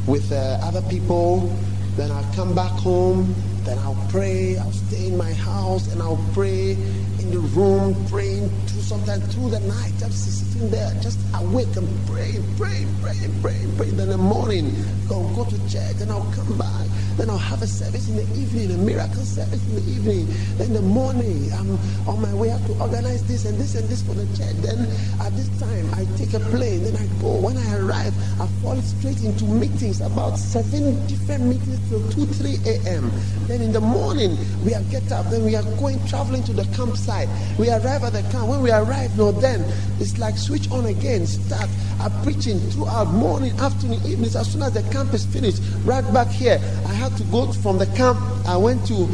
[0.07, 1.55] with uh, other people.
[1.97, 3.35] Then I'll come back home.
[3.64, 4.57] Then I'll pray.
[4.59, 6.77] I'll stay in my house and I'll pray
[7.25, 11.89] in the room, praying through sometimes through the night, just sitting there, just awake and
[12.07, 13.97] praying, praying, praying, praying, praying.
[13.97, 14.72] Then in the morning,
[15.09, 15.97] go go to church.
[15.97, 16.87] Then I'll come back.
[17.16, 20.27] Then I'll have a service in the evening, a miracle service in the evening.
[20.59, 23.89] Then in the morning, I'm on my way up to organize this and this and
[23.89, 24.57] this for the church.
[24.66, 26.83] Then at this time, I take a plane.
[26.83, 27.39] Then I go.
[27.39, 32.59] When I arrive, I fall straight into meetings, about seven different meetings till 2, 3
[32.66, 33.11] a.m.
[33.47, 35.31] Then in the morning, we are get up.
[35.31, 37.13] Then we are going traveling to the campsite.
[37.58, 38.48] We arrive at the camp.
[38.48, 39.64] When we arrive, no, then
[40.00, 41.26] it's like switch on again.
[41.26, 44.36] Start uh, preaching throughout morning, afternoon, evenings.
[44.36, 47.78] As soon as the camp is finished, right back here, I had to go from
[47.78, 48.18] the camp.
[48.46, 49.08] I went to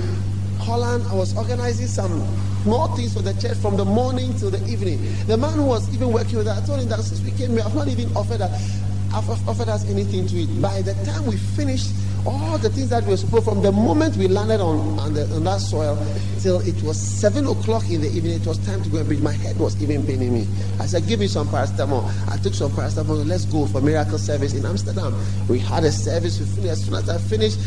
[0.59, 1.05] Holland.
[1.11, 2.27] I was organizing some
[2.65, 5.01] more things for the church from the morning till the evening.
[5.27, 7.51] The man who was even working with us, I told him that since we came
[7.51, 8.51] here, I've not even offered that.
[9.13, 10.63] I've offered us anything to eat.
[10.63, 11.91] By the time we finished
[12.27, 15.45] all the things that we supposed from the moment we landed on, on, the, on
[15.45, 15.97] that soil
[16.41, 19.21] till it was seven o'clock in the evening, it was time to go and preach.
[19.21, 20.47] My head was even paining me.
[20.79, 22.05] I said, Give me some paracetamol.
[22.31, 23.27] I took some paracetamol.
[23.27, 25.15] Let's go for miracle service in Amsterdam.
[25.49, 26.41] We had a service.
[26.41, 26.71] We finished.
[26.71, 27.59] As soon as I finished,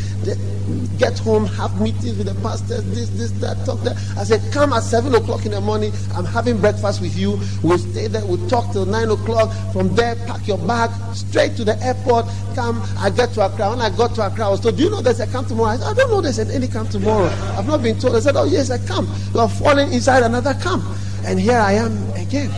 [0.98, 3.96] get home, have meetings with the pastors, this, this, that, talk that.
[4.16, 5.92] I said, Come at seven o'clock in the morning.
[6.14, 7.38] I'm having breakfast with you.
[7.62, 8.24] We'll stay there.
[8.24, 9.52] We'll talk till nine o'clock.
[9.72, 12.26] From there, pack your bag straight to the airport.
[12.54, 12.82] Come.
[12.98, 13.70] I get to Accra.
[13.70, 15.70] When I got to Accra, I was told, Do you know there's a camp tomorrow?
[15.70, 17.26] I said, I don't know there's any camp tomorrow.
[17.56, 18.14] I've not been told.
[18.14, 19.08] I said, Oh, yes, a camp.
[19.32, 20.84] You are falling inside another camp.
[21.24, 22.50] And here I am again.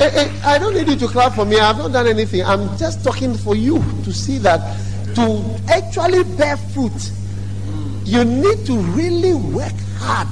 [0.00, 1.58] Eh, eh, I don't need you to clap for me.
[1.58, 2.44] I've not done anything.
[2.44, 4.60] I'm just talking for you to see that
[5.14, 7.10] to actually bear fruit,
[8.04, 10.28] you need to really work hard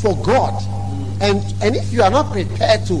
[0.00, 0.62] for God.
[1.20, 2.94] And, and if you are not prepared to,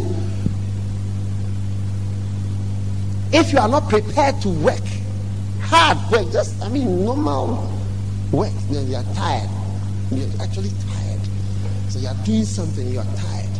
[3.34, 4.80] if you are not prepared to work
[5.74, 7.68] hard work, just I mean normal
[8.30, 9.50] work, then you are tired.
[10.10, 11.20] You're actually tired.
[11.88, 13.50] So you are doing something, you are tired.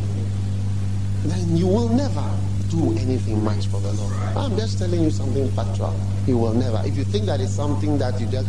[1.25, 2.25] Then you will never
[2.71, 4.13] do anything much for the Lord.
[4.37, 5.95] I'm just telling you something factual.
[6.27, 6.83] You will never.
[6.87, 8.49] If you think that it's something that you just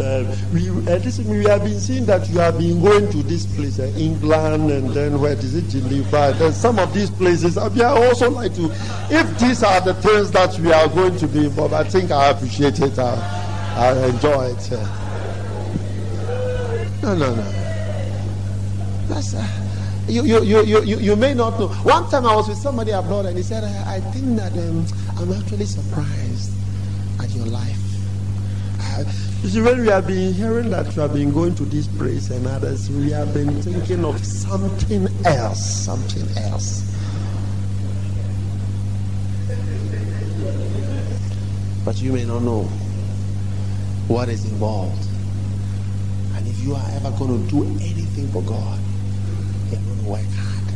[0.00, 3.84] uh, we, we have been seeing that you have been going to this place, uh,
[3.96, 6.34] England, and then where is it, Geneva?
[6.38, 8.70] Then some of these places, I, mean, I also like to,
[9.10, 12.28] if these are the things that we are going to be involved, I think I
[12.28, 13.14] appreciate it, I,
[13.76, 14.70] I enjoy it.
[17.02, 17.52] No, no, no.
[19.08, 19.46] That's, uh,
[20.08, 21.68] you, you, you, you, you may not know.
[21.68, 24.86] One time I was with somebody abroad and he said, I, I think that um,
[25.16, 26.52] I'm actually surprised
[27.20, 27.85] at your life.
[28.98, 32.30] You see, when we have been hearing that you have been going to this place
[32.30, 35.84] and others, we have been thinking of something else.
[35.84, 36.82] Something else.
[41.84, 42.62] But you may not know
[44.08, 45.06] what is involved.
[46.34, 48.80] And if you are ever going to do anything for God,
[49.70, 50.74] you're going to work hard.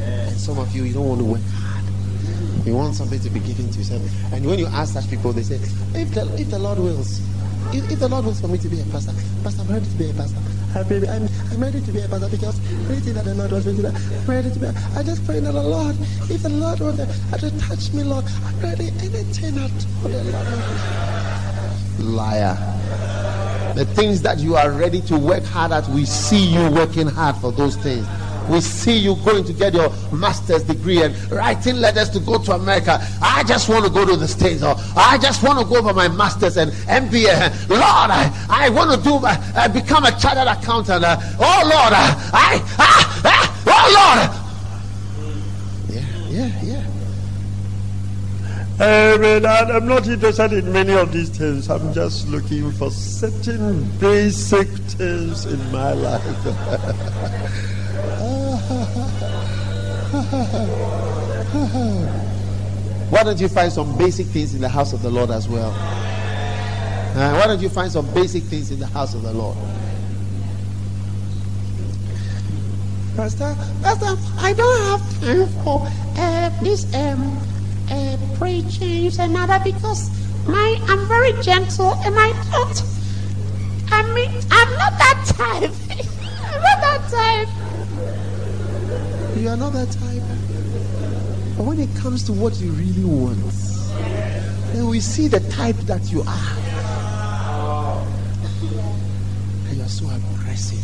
[0.00, 2.66] And some of you, you don't want to work hard.
[2.66, 4.00] You want something to be given to you.
[4.32, 5.56] And when you ask such people, they say,
[5.98, 7.20] if the, if the Lord wills,
[7.72, 9.96] if, if, the Lord wants for me to be a pastor, pastor, I'm ready to
[9.96, 10.40] be a pastor.
[10.74, 12.58] I'm ready, I'm, I'm ready to be a pastor because
[12.90, 14.66] anything that the Lord wants me to I'm ready to be.
[14.66, 15.96] I just pray that the Lord,
[16.30, 18.88] if the Lord wants to uh, touch me, Lord, I'm ready.
[18.88, 19.70] Anything at
[20.02, 21.02] all the Lord
[21.98, 22.56] Liar.
[23.74, 27.36] The things that you are ready to work hard at, we see you working hard
[27.36, 28.06] for those things.
[28.48, 32.52] We see you going to get your master's degree and writing letters to go to
[32.52, 32.98] America.
[33.20, 35.94] I just want to go to the States or I just want to go for
[35.94, 37.68] my master's and MBA.
[37.68, 41.04] Lord, I, I want to do uh, become a chartered accountant.
[41.04, 44.42] Uh, oh Lord, uh, I, ah, ah, oh Lord.
[45.88, 46.92] Yeah, yeah, yeah.
[48.80, 51.70] I mean, I'm not interested in many of these things.
[51.70, 57.68] I'm just looking for certain basic things in my life.
[63.12, 65.70] Why don't you find some basic things in the house of the Lord as well?
[65.70, 69.56] Uh, why don't you find some basic things in the house of the Lord?
[73.14, 75.86] Pastor, Pastor, I don't have time for
[76.16, 77.36] uh, this um,
[77.90, 80.08] uh, preaching and other because
[80.48, 82.82] my I'm very gentle and I don't.
[83.92, 85.70] I mean, I'm not that type.
[86.48, 87.48] I'm not that type.
[89.36, 90.22] You are not that type.
[91.56, 93.38] But when it comes to what you really want,
[94.72, 96.58] then we see the type that you are.
[99.68, 100.78] And you are so aggressive.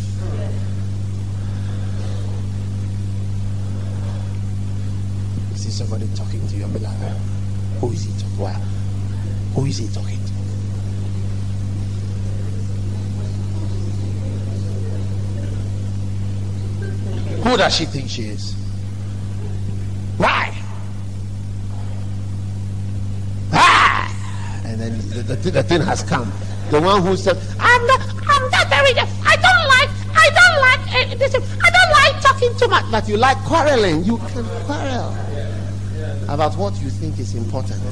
[5.52, 6.96] You see somebody talking to you and be like,
[7.80, 8.62] who is he talking?
[9.54, 10.32] Who is he talking to?
[17.38, 18.54] Who does she think she is?
[20.16, 20.54] Why?
[23.52, 24.62] Ah!
[24.64, 26.32] And then the, the, the thing has come.
[26.70, 30.82] The one who said, I'm not, I'm not very, I don't like, I don't like,
[30.94, 32.84] uh, I don't like talking too much.
[32.90, 34.04] But you like quarreling.
[34.04, 35.14] You can quarrel
[36.28, 37.82] about what you think is important.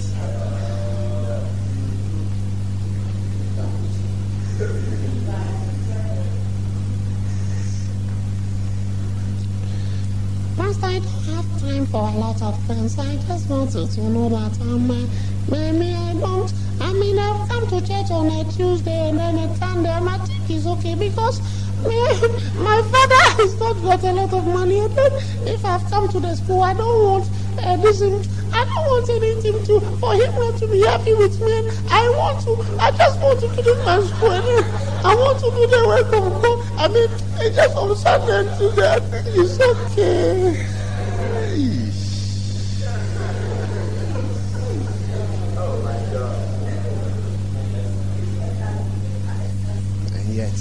[10.82, 12.98] I don't have time for a lot of things.
[12.98, 15.06] I just want you to know that I'm uh,
[15.50, 16.52] maybe I don't.
[16.80, 20.18] I mean, I've come to church on a Tuesday and then a Sunday, and I
[20.18, 21.40] think it's okay because
[21.86, 21.96] me,
[22.62, 24.80] my father has not got a lot of money.
[24.80, 25.12] And then
[25.46, 27.30] if I've come to the school, I don't want
[27.62, 28.00] uh, this.
[28.56, 31.68] I don't want anything to for him not to be happy with me.
[31.90, 32.52] I want to.
[32.80, 34.32] I just want to do my school.
[35.04, 36.58] I want to do the work of God.
[36.78, 38.90] I mean, it's just on Sunday and Tuesday.
[38.90, 40.66] I think it's okay.
[50.14, 50.56] And yet,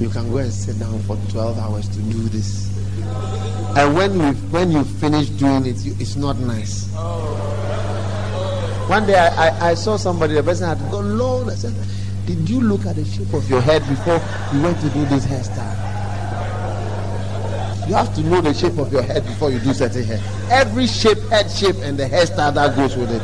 [0.00, 2.68] you can go and sit down for 12 hours to do this.
[3.76, 6.88] And when you when you finish doing it, you, it's not nice.
[8.88, 11.50] One day I, I, I saw somebody, the person had gone long.
[11.50, 11.74] I said,
[12.26, 14.20] Did you look at the shape of your head before
[14.52, 15.88] you went to do this hairstyle?
[17.88, 20.20] You have to know the shape of your head before you do certain hair.
[20.50, 23.22] Every shape, head shape, and the hairstyle that goes with it.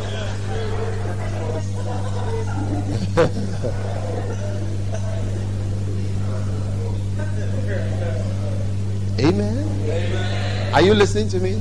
[9.21, 10.64] Amen.
[10.75, 11.55] Are you listening to me?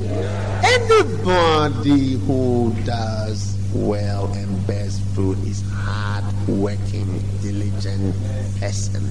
[0.64, 8.12] Anybody who does well and bears fruit is hard working, diligent
[8.58, 9.06] person.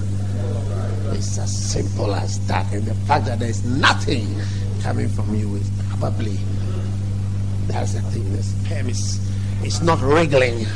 [1.12, 2.70] It's as simple as that.
[2.70, 4.28] And the fact that there's nothing
[4.82, 6.36] coming from you is probably
[7.68, 8.30] that's the thing.
[8.34, 9.26] This sperm is
[9.62, 10.66] it's not wriggling,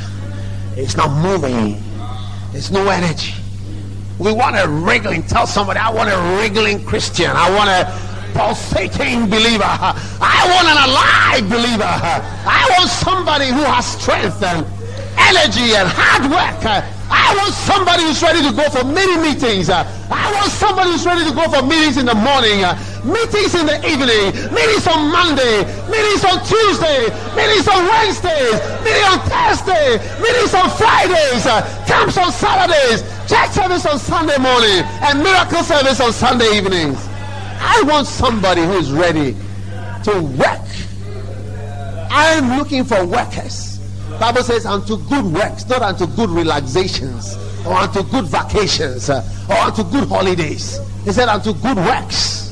[0.75, 1.79] it's not moving,
[2.51, 3.35] there's no energy.
[4.17, 5.21] We want a wriggling.
[5.21, 7.29] Tell somebody, I want a wriggling Christian.
[7.29, 8.08] I want a
[8.39, 9.67] pulsating believer.
[9.67, 11.91] I want an alive believer.
[12.47, 14.63] I want somebody who has strength and
[15.19, 16.63] energy and hard work.
[17.11, 19.67] I want somebody who's ready to go for many meetings.
[19.67, 19.83] I
[20.31, 22.63] want somebody who's ready to go for meetings in the morning,
[23.03, 28.55] meetings in the evening, meetings on Monday, meetings on Tuesday, meetings on Wednesdays,
[28.87, 31.43] meetings on Thursday, meetings on Fridays,
[31.91, 37.08] camps on Saturdays, church service on Sunday morning, and miracle service on Sunday evenings.
[37.59, 39.35] I want somebody who is ready
[40.03, 40.61] to work.
[42.11, 43.79] I'm looking for workers.
[44.19, 47.35] Bible says unto good works, not unto good relaxations
[47.65, 50.79] or unto good vacations uh, or unto good holidays.
[51.05, 52.51] He said unto good works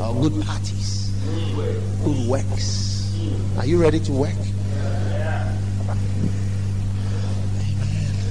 [0.00, 1.10] or good parties,
[2.04, 3.18] good works.
[3.58, 4.30] Are you ready to work?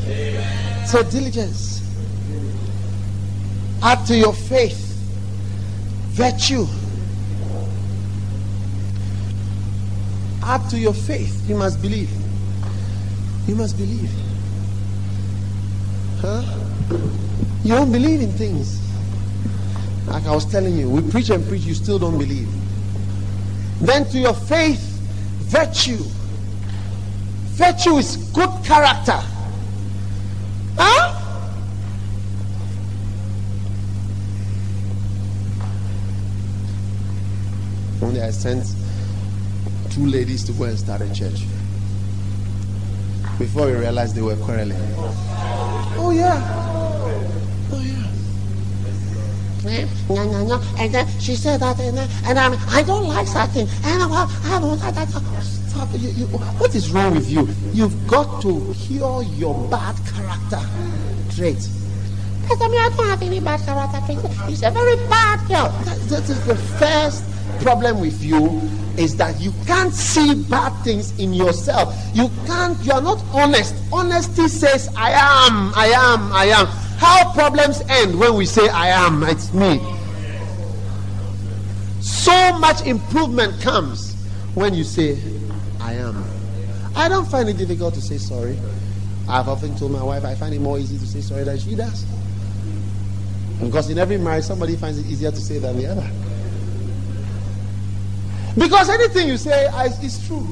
[0.08, 0.88] Amen.
[0.88, 1.80] So diligence.
[3.84, 4.91] Add to your faith
[6.22, 6.68] virtue
[10.44, 11.50] add to your faith.
[11.50, 12.10] You must believe.
[13.48, 14.12] You must believe.
[16.20, 16.44] Huh?
[17.64, 18.80] You don't believe in things.
[20.08, 22.50] Like I was telling you, we preach and preach, you still don't believe.
[23.80, 24.82] Then to your faith,
[25.50, 26.04] virtue.
[27.58, 29.20] Virtue is good character.
[30.78, 31.11] Huh?
[38.12, 38.66] Only I sent
[39.90, 41.46] two ladies to go and start a church.
[43.40, 44.78] Before we realized they were quarreling.
[45.96, 46.36] Oh yeah.
[47.72, 47.80] Oh
[49.64, 49.88] yeah.
[50.10, 50.62] No, no, no.
[50.78, 53.70] And then she said that, and, then, and I, I don't like that thing.
[53.86, 55.08] And uh, I'm, I don't like that.
[55.42, 55.88] Stop.
[55.94, 57.48] You, you, what is wrong with you?
[57.72, 60.60] You've got to cure your bad character
[61.34, 61.66] trait.
[62.42, 64.48] Because I mean, I don't have any bad character.
[64.48, 65.70] She's a very bad girl.
[65.86, 67.24] That is the first
[67.62, 68.62] problem with you
[68.98, 71.96] is that you can't see bad things in yourself.
[72.14, 73.76] You can't, you are not honest.
[73.92, 76.68] Honesty says, I am, I am, I am.
[76.98, 79.80] How problems end when we say, I am, it's me.
[82.02, 84.16] So much improvement comes
[84.54, 85.18] when you say,
[85.80, 86.24] I am.
[86.96, 88.58] I don't find it difficult to say sorry.
[89.30, 91.76] I've often told my wife I find it more easy to say sorry than she
[91.76, 92.06] does.
[93.62, 96.10] Because in every marriage, somebody finds it easier to say than the other.
[98.58, 99.68] Because anything you say
[100.04, 100.46] is true.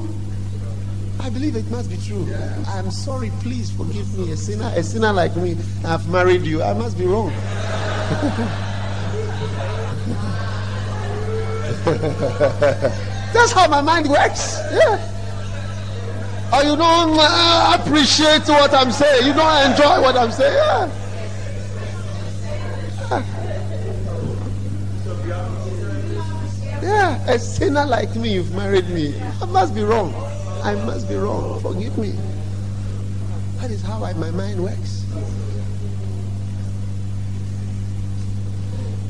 [1.20, 2.26] I believe it must be true.
[2.68, 4.32] I'm sorry, please forgive me.
[4.32, 6.62] A sinner, a sinner like me, I've married you.
[6.62, 7.30] I must be wrong.
[13.32, 14.58] That's how my mind works.
[14.72, 14.98] Yeah.
[16.52, 19.26] Or you don't uh, appreciate what I'm saying.
[19.26, 20.54] You don't enjoy what I'm saying.
[20.54, 20.99] Yeah.
[27.26, 29.14] A sinner like me, you've married me.
[29.40, 30.14] I must be wrong.
[30.62, 31.60] I must be wrong.
[31.60, 32.14] Forgive me.
[33.58, 35.00] That is how I, my mind works.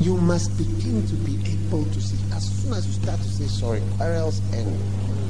[0.01, 2.16] you must begin to be able to see.
[2.34, 4.80] As soon as you start to say sorry, quarrels and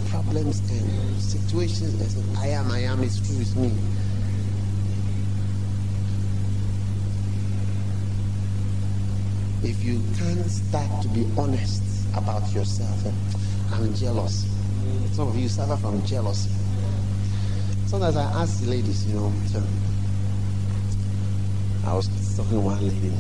[0.09, 3.73] problems and situations, say, I am, I am, it's true, it's me.
[9.63, 13.05] If you can't start to be honest about yourself,
[13.73, 14.47] I'm jealous.
[15.13, 16.51] Some of you suffer from jealousy.
[17.87, 19.33] Sometimes I ask the ladies, you know,
[21.87, 23.13] I was talking to one lady.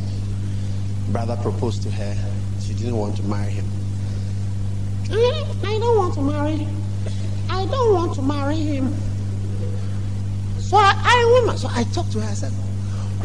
[1.10, 2.16] Brother proposed to her.
[2.60, 3.64] She didn't want to marry him.
[5.10, 6.68] I, I don't want to marry.
[7.48, 8.94] I don't want to marry him.
[10.58, 12.28] So I, I woman, so I talked to her.
[12.30, 12.52] I said,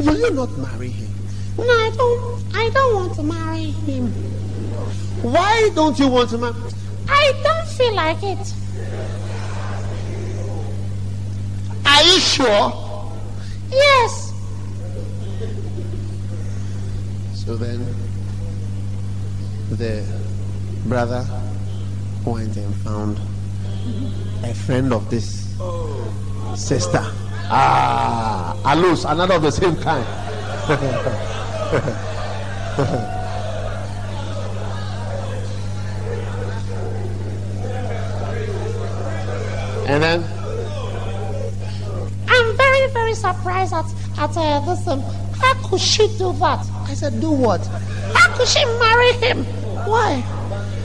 [0.00, 1.10] "Will you not marry him?
[1.56, 2.56] No, I don't.
[2.56, 4.12] I don't want to marry him.
[5.22, 6.54] Why don't you want to marry?"
[7.08, 8.52] I don't feel like it.
[11.86, 12.72] Are you sure?
[13.70, 14.32] Yes.
[17.34, 17.86] So then,
[19.70, 20.04] the
[20.86, 21.24] brother
[22.24, 23.20] went and found
[24.44, 25.54] a friend of this
[26.56, 27.04] sister.
[27.48, 30.04] Ah, Allos, another of the same kind.
[39.86, 40.20] and then,
[42.28, 43.86] I'm very, very surprised at,
[44.18, 44.86] at uh, this.
[44.88, 45.00] Um,
[45.40, 46.66] how could she do that?
[46.88, 47.64] I said, Do what?
[48.14, 49.44] How could she marry him?
[49.86, 50.24] Why?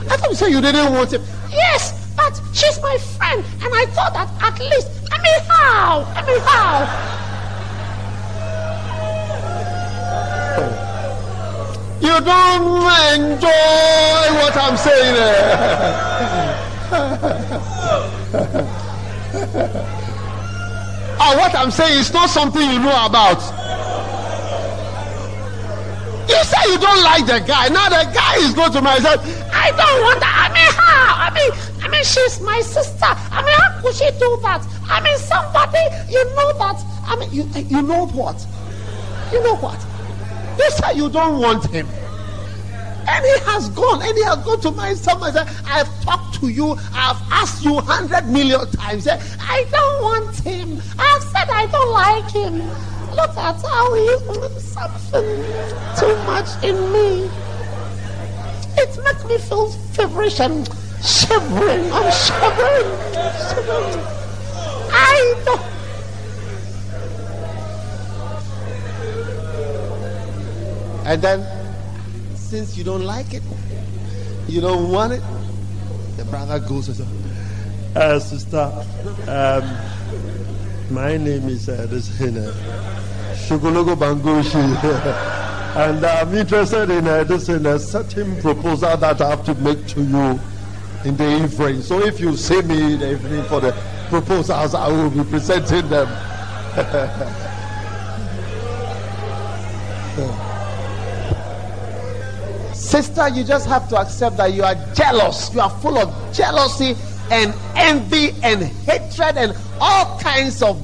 [0.08, 1.22] I thought you said you didn't want him.
[1.50, 4.88] Yes, but she's my friend, and I thought that at least.
[5.10, 6.04] I mean, how?
[6.14, 6.86] I mean, how?
[12.00, 12.82] You don't
[13.32, 15.88] enjoy what I'm saying.
[21.20, 23.40] oh, what I'm saying is not something you know about.
[26.28, 27.68] You say you don't like the guy.
[27.68, 29.00] Now the guy is going to marry.
[29.00, 29.20] Said,
[29.52, 30.50] I don't want that.
[30.50, 31.16] I mean, how?
[31.18, 31.50] I mean,
[31.82, 33.06] I mean, she's my sister.
[33.06, 34.64] I mean, how could she do that?
[34.88, 36.82] I mean, somebody, you know that.
[37.04, 38.46] I mean, you, you know what?
[39.32, 39.80] You know what?
[40.58, 41.88] You say you don't want him.
[43.08, 45.32] And he has gone, and he has gone to someone.
[45.32, 49.06] Said, I've talked to you, I've asked you hundred million times.
[49.06, 50.80] Eh, I don't want him.
[50.98, 52.58] I've said I don't like him.
[53.14, 55.44] Look at how he's something
[55.98, 57.30] too much in me.
[58.78, 60.66] It makes me feel feverish and
[61.04, 61.92] shivering.
[61.92, 62.88] I'm shivering.
[63.48, 64.06] shivering.
[64.94, 65.72] I don't.
[71.04, 71.61] And then,
[72.52, 73.42] since you don't like it,
[74.46, 75.22] you don't want it,
[76.18, 78.70] the brother goes and says, Uh, sister,
[79.26, 82.10] um, my name is uh, this
[83.96, 84.52] Bangoshi.
[85.76, 89.86] and I'm interested in uh, this in a certain proposal that I have to make
[89.86, 90.38] to you
[91.06, 91.80] in the evening.
[91.80, 93.72] So if you see me in the evening for the
[94.10, 96.08] proposals, I will be presenting them.
[102.92, 105.50] Sister, you just have to accept that you are jealous.
[105.54, 106.94] You are full of jealousy
[107.30, 110.76] and envy and hatred and all kinds of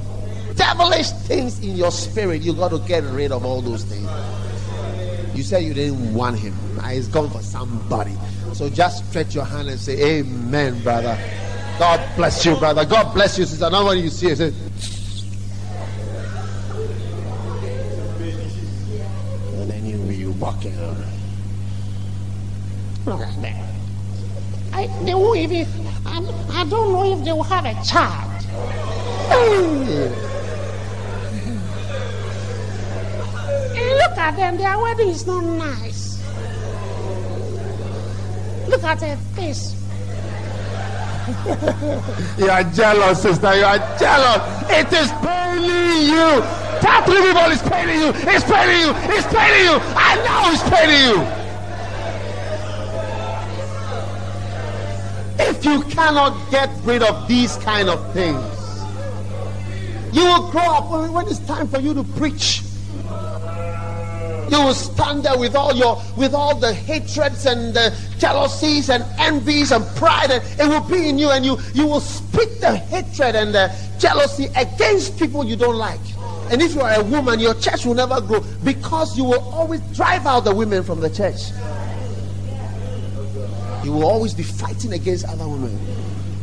[0.55, 2.41] devilish things in your spirit.
[2.41, 4.09] You got to get rid of all those things.
[5.37, 6.55] You said you didn't want him.
[6.77, 8.17] Now he's gone for somebody.
[8.53, 11.15] So just stretch your hand and say, Amen, brother.
[11.77, 12.85] God bless you, brother.
[12.85, 13.69] God bless you, sister.
[13.69, 14.47] Now when you see it, say,
[19.61, 20.75] and then you'll be walking.
[23.11, 23.55] At that.
[24.71, 24.83] I,
[26.05, 28.29] I, I don't know if they will have a child.
[33.97, 36.21] Look at them, their wedding is not nice.
[38.67, 39.75] Look at her face.
[42.39, 43.55] You are jealous, sister.
[43.55, 44.69] You are jealous.
[44.69, 46.41] It is paining you.
[46.79, 48.09] Tell three people it's paining you.
[48.13, 48.93] It's paining you.
[49.15, 49.79] It's paining you.
[49.97, 51.38] I know it's paining you.
[55.59, 58.41] If you cannot get rid of these kind of things,
[60.15, 62.61] you will grow up when it's time for you to preach.
[64.49, 69.03] You will stand there with all your with all the hatreds and the jealousies and
[69.19, 72.77] envies and pride, and it will be in you, and you you will spit the
[72.77, 75.99] hatred and the jealousy against people you don't like.
[76.51, 79.81] And if you are a woman, your church will never grow because you will always
[79.93, 81.51] drive out the women from the church.
[83.83, 85.77] You will always be fighting against other women.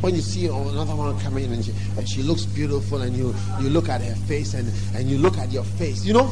[0.01, 3.34] When you see another one coming in and she, and she looks beautiful, and you
[3.61, 6.30] you look at her face and and you look at your face, you know,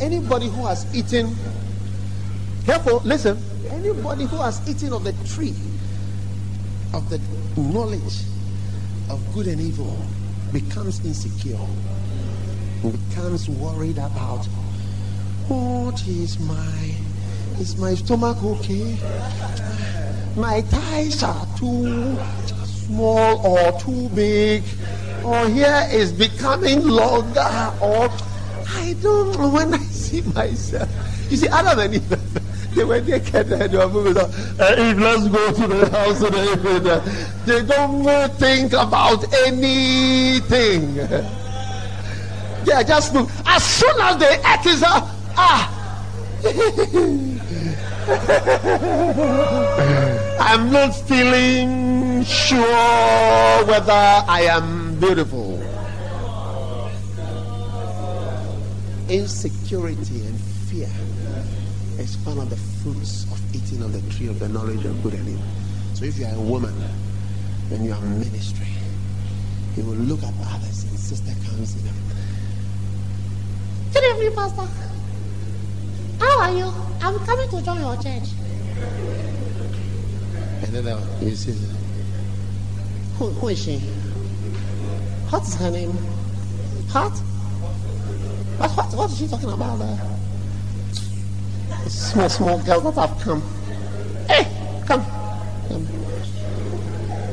[0.00, 1.34] anybody who has eaten
[2.66, 3.38] Careful, listen.
[3.70, 5.54] Anybody who has eaten of the tree
[6.92, 7.18] of the
[7.60, 8.20] knowledge
[9.08, 9.96] of good and evil
[10.52, 11.58] becomes insecure,
[12.82, 14.44] becomes worried about
[15.48, 16.94] what is my
[17.58, 18.96] is my stomach okay?
[20.36, 22.16] My thighs are too
[22.64, 24.62] small or too big,
[25.24, 28.08] or here is becoming longer, or
[28.68, 30.88] I don't know when I see myself.
[31.30, 34.30] You see, Adam and Eve, they were naked and they were moving on.
[34.58, 37.46] Uh, Eve, let's go to the house of the Eve.
[37.46, 40.94] They don't think about anything.
[42.64, 43.30] They are just move.
[43.46, 45.76] As soon as they ate it, uh, ah.
[50.40, 55.62] I'm not feeling sure whether I am beautiful.
[59.08, 60.90] Insecurity and fear
[62.00, 65.14] is one of the fruits of eating of the tree of the knowledge of good
[65.14, 65.44] and evil.
[65.94, 66.74] So if you are a woman
[67.70, 68.66] and you are in ministry,
[69.76, 71.82] you will look at others and sister comes in.
[73.92, 74.90] Good evening, Pastor.
[76.20, 76.72] How are you?
[77.00, 78.28] I'm coming to join your church.
[80.62, 81.56] And then uh, you see,
[83.16, 83.78] Who, who is she?
[85.30, 85.92] What is her name?
[86.92, 87.12] What?
[88.58, 89.98] What, what, what is she talking about there?
[91.88, 93.42] Small, small girls that have come.
[94.28, 94.46] Hey,
[94.86, 95.04] come.
[95.68, 95.86] come.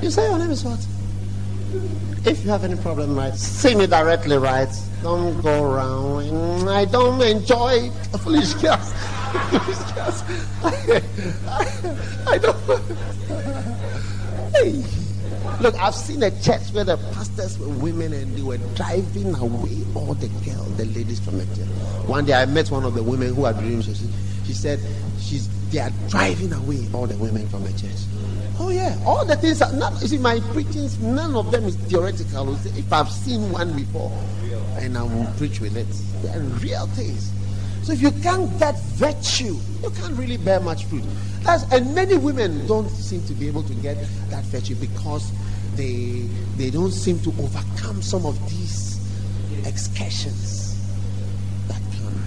[0.02, 0.86] You say your name is what?
[2.26, 4.70] If you have any problem, right, see me directly, right?
[5.02, 6.68] Don't go around.
[6.70, 7.90] I don't enjoy
[8.20, 8.94] foolish girls.
[9.50, 10.24] foolish girls.
[10.64, 11.02] I,
[11.48, 12.58] I, I don't.
[14.56, 14.84] Hey.
[15.62, 19.84] Look, I've seen a church where the pastors were women and they were driving away
[19.96, 21.68] all the girls, the ladies from the church.
[22.06, 23.86] One day I met one of the women who had dreams.
[23.86, 24.10] She, said-
[24.46, 24.80] she said
[25.20, 27.92] she's they are driving away all the women from the church.
[28.60, 30.02] Oh yeah, all the things are not.
[30.02, 32.56] You see, my preachings, none of them is theoretical.
[32.56, 34.12] If I've seen one before,
[34.78, 35.88] and I will preach with it,
[36.24, 37.32] they are real things.
[37.84, 41.04] So if you can't get virtue, you can't really bear much fruit.
[41.44, 43.96] That's, and many women don't seem to be able to get
[44.30, 45.32] that virtue because
[45.76, 46.28] they
[46.58, 49.00] they don't seem to overcome some of these
[49.66, 50.76] excursions
[51.68, 52.22] that come.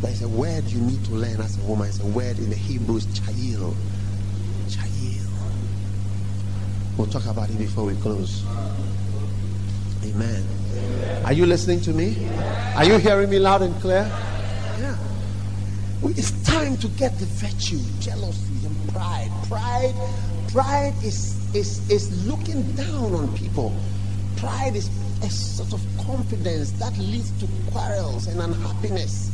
[0.00, 1.88] There's a word you need to learn as a woman.
[1.88, 3.74] It's a word in the Hebrews, chayil.
[3.74, 3.91] Chayil.
[6.96, 8.44] We'll talk about it before we close.
[10.04, 10.44] Amen.
[11.24, 12.28] Are you listening to me?
[12.76, 14.10] Are you hearing me loud and clear?
[14.78, 14.96] Yeah.
[16.04, 19.30] It's time to get the virtue, jealousy, and pride.
[19.48, 19.94] Pride,
[20.52, 23.74] pride is is is looking down on people.
[24.36, 24.90] Pride is
[25.22, 29.30] a sort of confidence that leads to quarrels and unhappiness,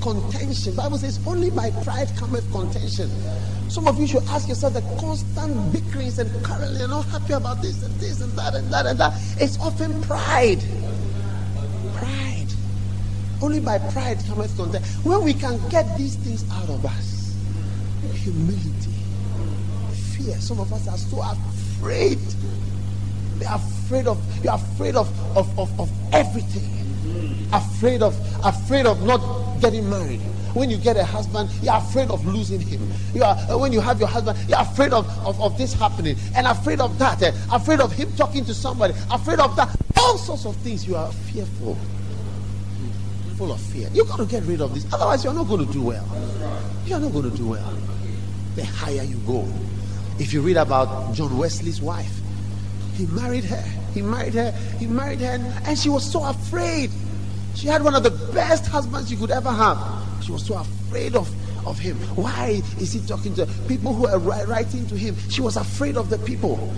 [0.00, 0.74] contention.
[0.74, 3.10] Bible says, "Only by pride cometh contention."
[3.68, 6.78] Some of you should ask yourself the constant bickerings and quarreling.
[6.78, 9.12] You're not happy about this and this and that and that and that.
[9.38, 10.62] It's often pride.
[11.94, 12.46] Pride.
[13.42, 14.84] Only by pride cometh content.
[15.04, 17.34] When we can get these things out of us,
[18.14, 18.94] humility,
[20.16, 20.40] fear.
[20.40, 22.18] Some of us are so afraid.
[23.38, 26.77] They're afraid of you're afraid of of, of, of everything.
[27.52, 29.20] Afraid of afraid of not
[29.60, 30.20] getting married.
[30.54, 32.90] When you get a husband, you're afraid of losing him.
[33.14, 36.16] You are uh, when you have your husband, you're afraid of, of, of this happening
[36.34, 39.74] and afraid of that, eh, afraid of him talking to somebody, afraid of that.
[39.96, 41.76] All sorts of things you are fearful
[43.38, 43.88] full of fear.
[43.94, 44.92] You got to get rid of this.
[44.92, 46.04] Otherwise, you're not going to do well.
[46.84, 47.72] You're not going to do well.
[48.56, 49.46] The higher you go.
[50.18, 52.20] If you read about John Wesley's wife,
[52.94, 53.62] he married her.
[53.94, 54.50] He married her.
[54.80, 56.90] He married her, and, and she was so afraid.
[57.58, 59.78] She had one of the best husbands you could ever have.
[60.22, 61.28] She was so afraid of,
[61.66, 61.96] of him.
[62.14, 65.16] Why is he talking to people who are writing to him?
[65.28, 66.72] She was afraid of the people.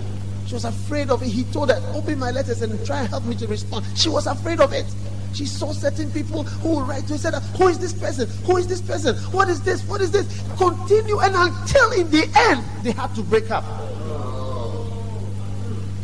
[0.47, 1.27] She was afraid of it.
[1.27, 3.85] He told her, Open my letters and try and help me to respond.
[3.95, 4.87] She was afraid of it.
[5.35, 8.27] She saw certain people who would write to her said, Who is this person?
[8.45, 9.15] Who is this person?
[9.31, 9.83] What is this?
[9.83, 10.25] What is this?
[10.57, 13.63] Continue and until in the end they had to break up.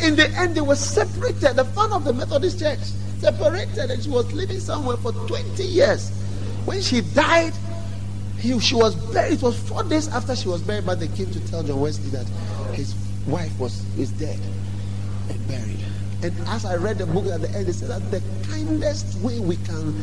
[0.03, 1.55] In the end, they were separated.
[1.55, 2.77] The founder of the Methodist Church
[3.19, 6.09] separated, and she was living somewhere for 20 years.
[6.65, 7.53] When she died,
[8.39, 9.33] he, she was buried.
[9.33, 12.09] It was four days after she was buried, but they came to tell John Wesley
[12.11, 12.27] that
[12.73, 12.93] his
[13.27, 14.39] wife was is dead
[15.29, 15.79] and buried.
[16.23, 19.39] And as I read the book at the end, it said that the kindest way
[19.39, 19.93] we can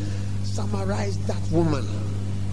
[0.44, 1.86] summarize that woman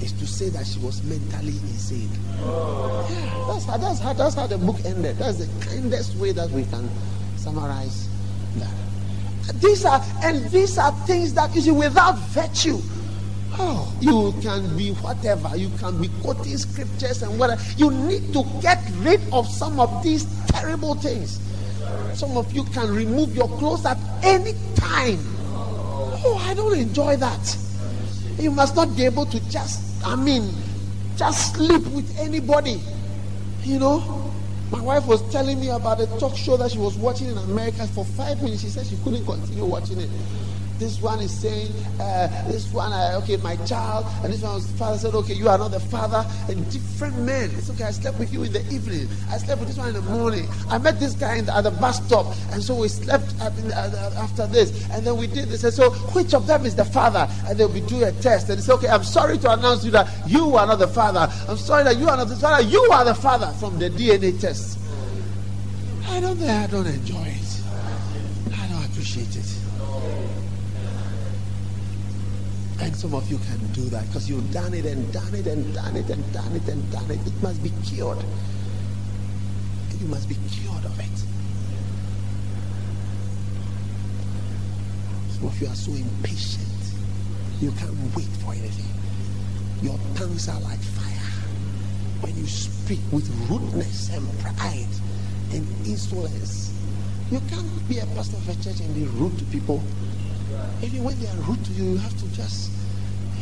[0.01, 2.09] is to say that she was mentally insane.
[2.39, 5.17] Yeah, that's how, that's how that's how the book ended.
[5.17, 6.89] That's the kindest way that we can
[7.37, 8.07] summarize
[8.57, 8.73] that.
[9.55, 12.79] These are and these are things that you see without virtue.
[13.53, 15.55] Oh, You can be whatever.
[15.57, 17.61] You can be quoting scriptures and whatever.
[17.77, 21.39] You need to get rid of some of these terrible things.
[22.13, 25.19] Some of you can remove your clothes at any time.
[26.23, 27.57] Oh, I don't enjoy that.
[28.39, 30.53] You must not be able to just, I mean,
[31.17, 32.81] just sleep with anybody.
[33.63, 34.31] You know,
[34.71, 37.85] my wife was telling me about a talk show that she was watching in America
[37.87, 38.61] for five minutes.
[38.61, 40.09] She said she couldn't continue watching it.
[40.81, 44.65] This one is saying, uh, this one, uh, okay, my child, and this one was
[44.65, 47.51] the father said, okay, you are not the father, and different men.
[47.53, 49.07] It's okay, I slept with you in the evening.
[49.29, 50.49] I slept with this one in the morning.
[50.71, 54.47] I met this guy the, at the bus stop, and so we slept the, after
[54.47, 55.63] this, and then we did this.
[55.63, 57.29] And so, which of them is the father?
[57.45, 59.91] And they'll be doing a test, and they say, okay, I'm sorry to announce you
[59.91, 61.31] that you are not the father.
[61.47, 62.63] I'm sorry that you are not the father.
[62.63, 64.79] You are the father from the DNA test.
[66.07, 67.61] I don't, I don't enjoy it.
[68.57, 69.61] I don't appreciate it.
[72.81, 75.71] And some of you can do that because you've done it and done it and
[75.73, 77.19] done it and done it and done it.
[77.27, 78.17] It must be cured.
[79.99, 81.17] You must be cured of it.
[85.33, 86.67] Some of you are so impatient.
[87.61, 88.89] You can't wait for anything.
[89.83, 91.29] Your tongues are like fire.
[92.21, 94.87] When you speak with rudeness and pride
[95.51, 96.73] and insolence,
[97.29, 99.83] you can't be a pastor of a church and be rude to people
[100.81, 102.71] even when they are rude to you, you have to just,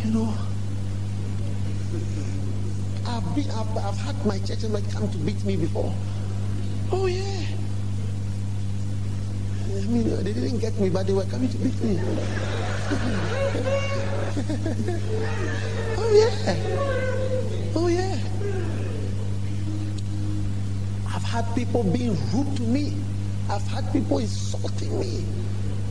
[0.04, 0.34] you know.
[3.08, 5.94] I've been, I've, I've had my church and come to beat me before.
[6.92, 7.46] Oh yeah.
[9.66, 12.00] I mean, they didn't get me, but they were coming to beat me.
[15.98, 16.56] oh yeah.
[17.76, 18.18] Oh yeah.
[21.08, 22.98] I've had people being rude to me.
[23.50, 25.26] I've had people insulting me.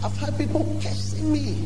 [0.02, 1.58] I've had people cursing me.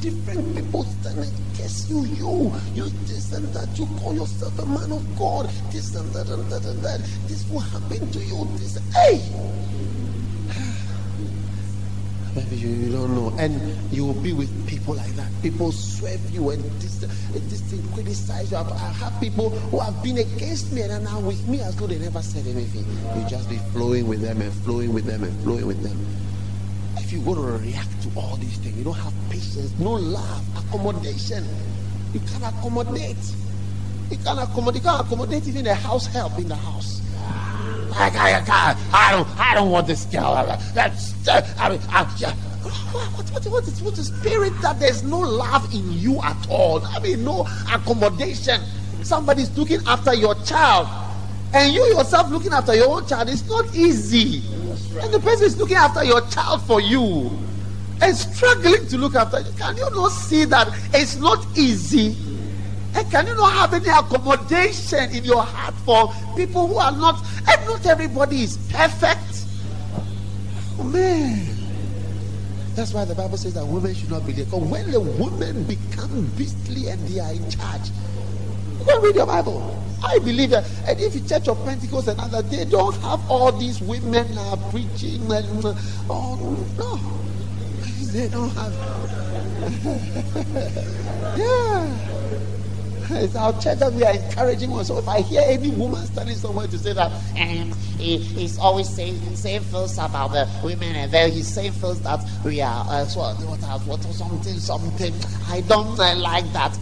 [0.00, 2.04] Different people stand and curse you.
[2.04, 3.78] You, you this and that.
[3.78, 5.48] You call yourself a man of God.
[5.72, 7.00] This and that and that and that.
[7.26, 8.46] This will happen to you.
[8.58, 9.22] This, hey.
[12.36, 13.34] Maybe you, you don't know.
[13.38, 13.58] And
[13.90, 15.32] you will be with people like that.
[15.42, 18.58] People swerve you and this, this thing criticize you.
[18.58, 21.76] I've, I have people who have been against me and are now with me as
[21.76, 22.84] though they never said anything.
[23.18, 26.25] You just be flowing with them and flowing with them and flowing with them
[26.98, 30.42] if you're going to react to all these things, you don't have patience, no love,
[30.58, 31.44] accommodation.
[32.12, 33.16] You can't accommodate.
[34.10, 34.82] You can't accommodate.
[34.82, 37.02] You can't accommodate even a house help in the house.
[37.98, 39.28] I, I, I, I don't.
[39.38, 40.34] I don't want this girl.
[40.74, 41.26] That's.
[41.26, 42.32] Uh, I mean, I, yeah.
[42.62, 46.84] What, what, what, is, what is spirit that there's no love in you at all?
[46.84, 48.60] I mean, no accommodation.
[49.02, 50.88] Somebody's looking after your child,
[51.56, 53.28] and you yourself looking after your own child.
[53.30, 54.42] It's not easy.
[55.00, 57.30] And the person is looking after your child for you
[58.02, 59.50] and struggling to look after you.
[59.56, 62.14] Can you not see that it's not easy?
[62.94, 67.24] And can you not have any accommodation in your heart for people who are not,
[67.48, 69.44] and not everybody is perfect?
[70.78, 71.56] Oh, man.
[72.74, 74.44] That's why the Bible says that women should not be there.
[74.44, 77.90] Because when the women become beastly and they are in charge,
[78.86, 79.82] go read your Bible.
[80.04, 80.66] I believe that.
[80.88, 84.56] And if the Church of Pentecost and other, they don't have all these women uh,
[84.70, 85.64] preaching and
[86.10, 87.32] oh no,
[88.12, 88.74] they don't have.
[91.38, 91.98] yeah.
[93.10, 94.84] It's our church that we are encouraging one.
[94.84, 98.88] So if I hear any woman standing somewhere to say that and he, he's always
[98.88, 103.04] saying saying first about the women and then he's saying first that we are uh,
[103.06, 105.14] so, what, what, something something
[105.48, 106.78] I don't uh, like that.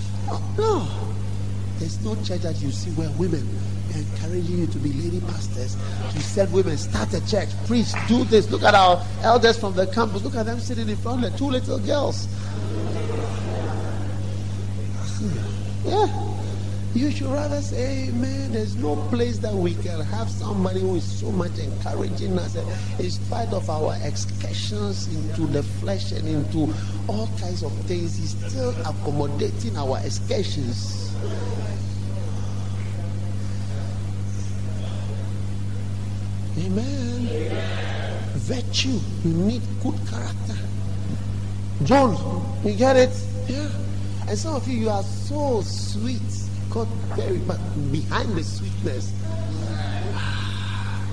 [0.59, 1.14] No.
[1.78, 3.46] There's no church that you see where women
[3.94, 5.76] are encouraging you to be lady pastors.
[6.14, 8.51] You said women, start a church, preach, do this.
[8.51, 10.22] Look at our elders from the campus.
[10.22, 12.28] Look at them sitting in front of the two little girls.
[15.84, 16.06] Yeah.
[16.94, 18.52] You should rather say, Amen.
[18.52, 22.55] There's no place that we can have somebody who is so much encouraging us
[23.01, 26.72] in spite of our excursions into the flesh and into
[27.09, 28.16] all kinds of things.
[28.16, 31.14] He's still accommodating our excursions.
[36.59, 37.28] Amen.
[37.28, 38.18] Amen.
[38.36, 38.98] Virtue.
[39.24, 40.56] You need good character.
[41.84, 42.16] John,
[42.64, 43.10] you get it?
[43.48, 43.68] Yeah.
[44.28, 46.20] And some of you, you are so sweet.
[46.70, 47.59] God very but
[47.92, 49.12] behind the sweetness.
[50.14, 51.06] Ah,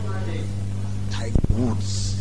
[1.20, 2.18] like woods.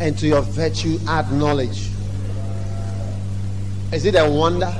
[0.00, 1.88] And to your virtue add knowledge.
[3.92, 4.72] Is it a wonder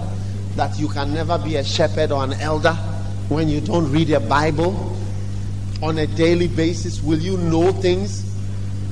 [0.57, 2.75] that you can never be a shepherd or an elder
[3.29, 4.97] when you don't read a Bible?
[5.83, 7.03] on a daily basis?
[7.03, 8.25] Will you know things?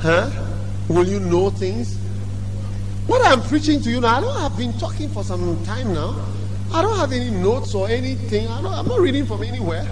[0.01, 0.31] Huh?
[0.89, 1.97] Will you know things?
[3.07, 6.27] What I'm preaching to you now, I don't have been talking for some time now.
[6.73, 8.49] I don't have any notes or anything.
[8.49, 9.87] I I'm not reading from anywhere.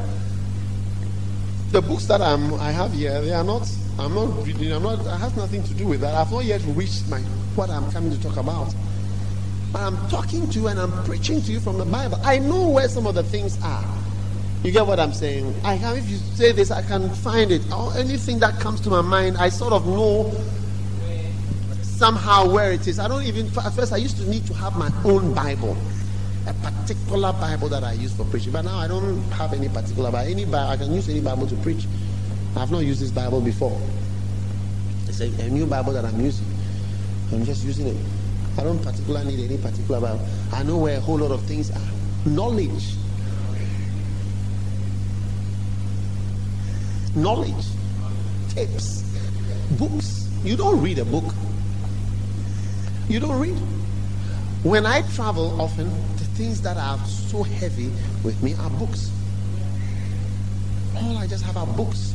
[1.70, 3.68] The books that I'm, I have here, they are not.
[3.98, 4.72] I'm not reading.
[4.72, 5.00] I'm not.
[5.00, 6.14] It has nothing to do with that.
[6.14, 7.20] I've not yet reached my
[7.54, 8.74] what I'm coming to talk about.
[9.72, 12.18] But I'm talking to you and I'm preaching to you from the Bible.
[12.22, 13.84] I know where some of the things are.
[14.62, 15.54] You get what I'm saying?
[15.64, 17.62] I can, if you say this, I can find it.
[17.72, 20.32] Or anything that comes to my mind, I sort of know
[21.82, 22.98] somehow where it is.
[22.98, 23.46] I don't even.
[23.58, 25.76] At first, I used to need to have my own Bible,
[26.46, 28.52] a particular Bible that I use for preaching.
[28.52, 30.30] But now I don't have any particular Bible.
[30.30, 31.86] Any Bible, I can use any Bible to preach.
[32.56, 33.80] I've not used this Bible before.
[35.06, 36.46] It's a, a new Bible that I'm using.
[37.32, 37.96] I'm just using it.
[38.58, 40.26] I don't particularly need any particular Bible.
[40.52, 42.28] I know where a whole lot of things are.
[42.28, 42.94] Knowledge.
[47.16, 47.66] Knowledge.
[48.50, 49.02] Tapes.
[49.78, 50.28] Books.
[50.44, 51.24] You don't read a book.
[53.08, 53.56] You don't read.
[54.62, 57.90] When I travel often, the things that are so heavy
[58.22, 59.10] with me are books.
[60.96, 62.14] All I just have are books.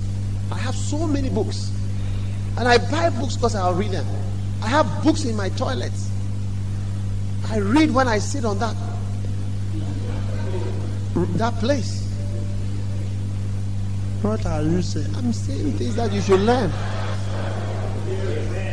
[0.52, 1.72] I have so many books.
[2.58, 4.06] And I buy books because I'll read them.
[4.62, 5.92] I have books in my toilet.
[7.50, 8.76] I read when I sit on that
[11.38, 12.04] that place.
[14.22, 15.16] What are you saying?
[15.16, 16.72] I'm saying things that you should learn.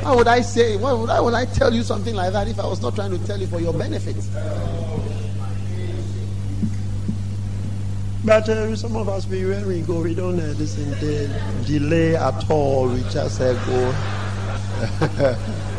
[0.05, 0.77] Why would I say?
[0.77, 3.11] Why would I, would I tell you something like that if I was not trying
[3.11, 4.17] to tell you for your benefit?
[8.25, 11.29] But uh, some of us, we, when we go, we don't uh, listen, they
[11.67, 12.89] delay at all.
[12.89, 13.95] We just uh, go.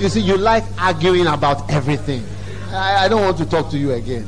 [0.00, 2.24] You see, you like arguing about everything.
[2.70, 4.26] I, I don't want to talk to you again.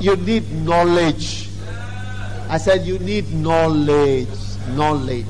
[0.00, 1.50] You need knowledge.
[2.48, 4.28] I said you need knowledge.
[4.70, 5.26] Knowledge.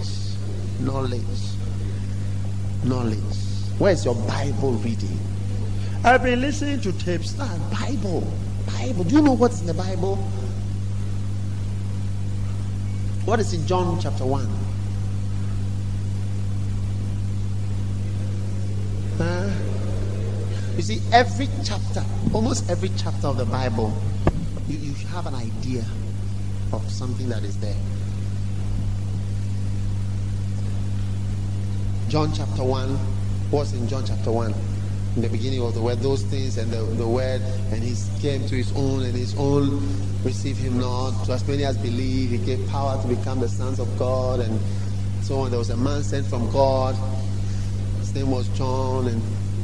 [0.79, 1.25] Knowledge.
[2.85, 3.19] Knowledge.
[3.79, 5.19] Where's your Bible reading?
[6.07, 7.35] I've been listening to tapes.
[7.41, 8.33] Ah, Bible.
[8.65, 9.03] Bible.
[9.03, 10.15] Do you know what's in the Bible?
[13.25, 14.49] What is in John chapter 1?
[19.19, 19.51] Huh?
[20.77, 23.93] You see, every chapter, almost every chapter of the Bible,
[24.69, 25.85] you, you have an idea
[26.73, 27.75] of something that is there.
[32.09, 32.91] John chapter 1,
[33.51, 34.55] what's in John chapter 1?
[35.17, 37.41] In the beginning of the word, those things and the, the word,
[37.73, 39.81] and he came to his own, and his own
[40.23, 41.25] received him not.
[41.25, 44.61] To as many as believe, he gave power to become the sons of God, and
[45.23, 45.49] so on.
[45.49, 46.95] There was a man sent from God.
[47.99, 49.23] His name was John, and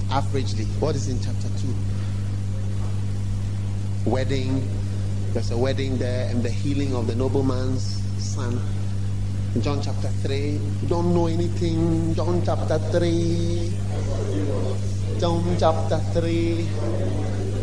[0.08, 1.48] averagely, what is in chapter
[4.06, 4.10] 2?
[4.10, 4.66] Wedding.
[5.34, 8.58] There's a wedding there, and the healing of the nobleman's son.
[9.54, 12.14] In John chapter 3, you don't know anything.
[12.14, 14.91] John chapter 3.
[15.18, 16.68] John chapter 3.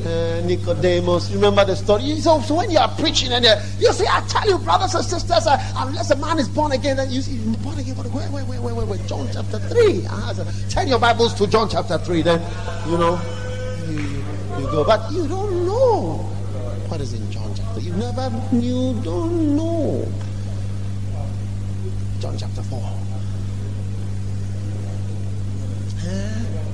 [0.06, 2.16] Uh, Nicodemus, remember the story?
[2.22, 3.44] So, so when you are preaching and
[3.80, 6.96] you say, I tell you, brothers and sisters, uh, unless a man is born again,
[6.98, 10.06] then you see, born again, wait, wait, wait, wait, wait, wait, John chapter 3.
[10.10, 12.42] Uh, so turn your Bibles to John chapter 3, then,
[12.88, 13.20] you know,
[13.90, 14.00] you,
[14.58, 14.86] you go.
[14.86, 16.14] But you don't know
[16.88, 17.82] what is in John chapter.
[17.82, 20.08] You never, you don't know.
[22.20, 22.80] John chapter 4.
[26.00, 26.69] Huh?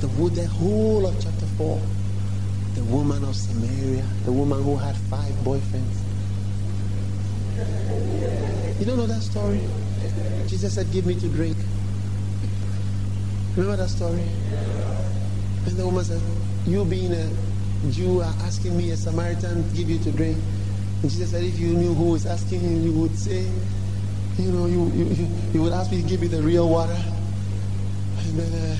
[0.00, 1.80] The, the whole of chapter 4.
[2.74, 6.00] The woman of Samaria, the woman who had five boyfriends.
[8.80, 9.60] You don't know that story?
[10.46, 11.56] Jesus said, Give me to drink.
[13.56, 14.24] Remember that story?
[15.66, 16.22] And the woman said,
[16.66, 17.30] You being a
[17.90, 20.38] Jew are asking me, a Samaritan, give you to drink.
[21.02, 23.46] And Jesus said, If you knew who was asking you, you would say,
[24.38, 26.96] You know, you, you, you, you would ask me to give you the real water.
[28.24, 28.76] And then uh,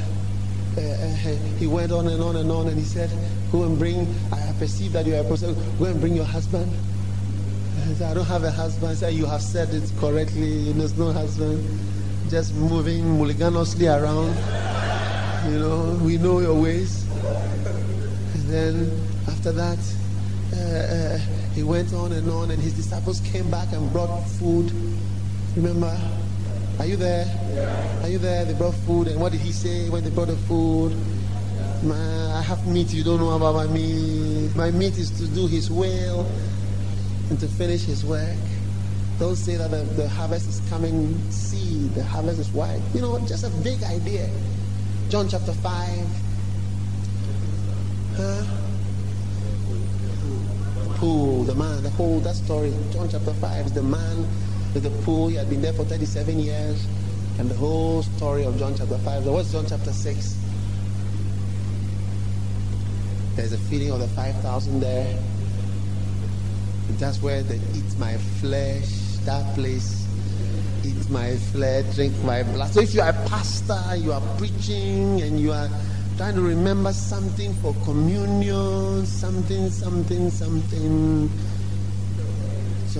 [1.58, 3.10] he went on and on and on, and he said,
[3.52, 6.72] Go and bring, I perceive that you are a person, go and bring your husband.
[7.82, 8.92] I said, I don't have a husband.
[8.92, 10.72] I said, You have said it correctly.
[10.72, 11.66] There's no husband.
[12.28, 14.36] Just moving mulliganously around.
[15.52, 17.04] You know, we know your ways.
[18.34, 19.78] And then after that,
[20.52, 21.18] uh, uh,
[21.54, 24.70] he went on and on, and his disciples came back and brought food.
[25.56, 25.98] Remember?
[26.80, 27.26] Are you there?
[28.02, 28.46] Are you there?
[28.46, 30.96] They brought food, and what did he say when they brought the food?
[31.82, 32.90] Man, I have meat.
[32.94, 34.56] You don't know about my meat.
[34.56, 36.26] My meat is to do His will
[37.28, 38.34] and to finish His work.
[39.18, 41.20] Don't say that the, the harvest is coming.
[41.30, 42.80] See, the harvest is wide.
[42.94, 44.30] You know, just a big idea.
[45.10, 46.06] John chapter five.
[48.16, 48.42] Huh?
[51.00, 54.28] pool, the man, the whole that story, John chapter 5 is the man
[54.74, 55.28] with the pool.
[55.28, 56.86] He had been there for 37 years.
[57.38, 59.24] And the whole story of John chapter 5.
[59.24, 60.36] So what's John chapter 6?
[63.36, 65.16] There's a feeding of the 5,000 there.
[66.98, 68.88] That's where they eat my flesh,
[69.24, 70.06] that place.
[70.84, 72.72] Eat my flesh, drink my blood.
[72.72, 75.68] So if you are a pastor, you are preaching, and you are
[76.16, 81.30] trying to remember something for communion, something, something, something.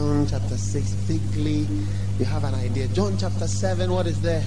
[0.01, 1.67] John chapter 6, thickly,
[2.19, 2.89] you have an idea.
[2.89, 4.43] John chapter 7, what is there?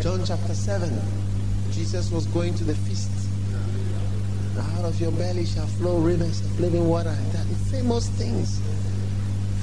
[0.00, 0.96] John chapter 7,
[1.72, 3.10] Jesus was going to the feast.
[4.56, 7.16] Out of your belly shall flow rivers of living water.
[7.72, 8.60] Famous things.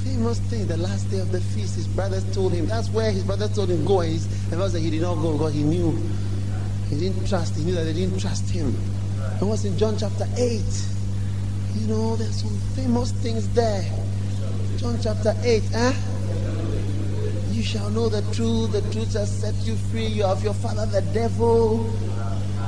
[0.03, 0.67] Famous thing.
[0.67, 2.65] The last day of the feast, his brothers told him.
[2.65, 4.01] That's where his brothers told him go.
[4.01, 5.97] And his, the said he did not go because he knew.
[6.89, 7.55] He didn't trust.
[7.55, 8.75] He knew that they didn't trust him.
[9.41, 10.61] It was in John chapter 8.
[11.76, 13.84] You know, there's some famous things there.
[14.77, 15.93] John chapter 8, eh?
[17.52, 20.07] You shall know the truth, the truth shall set you free.
[20.07, 21.88] You of your father, the devil.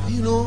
[0.08, 0.46] You know,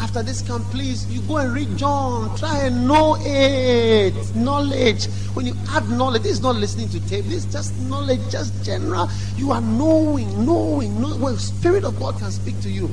[0.00, 2.36] after this come, please, you go and read John.
[2.36, 4.14] Try and know it.
[4.34, 5.06] Knowledge.
[5.34, 7.24] When you add knowledge, this is not listening to tape.
[7.26, 9.08] This is just knowledge, just general.
[9.36, 11.20] You are knowing, knowing, knowing.
[11.20, 12.90] Well, Spirit of God can speak to you.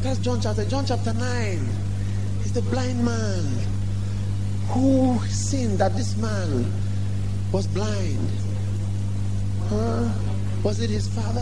[0.00, 1.68] That's John chapter, John chapter 9.
[2.42, 3.75] He's the blind man
[4.68, 6.72] who sinned that this man
[7.52, 8.28] was blind.
[9.68, 10.08] Huh?
[10.62, 11.40] Was it his father?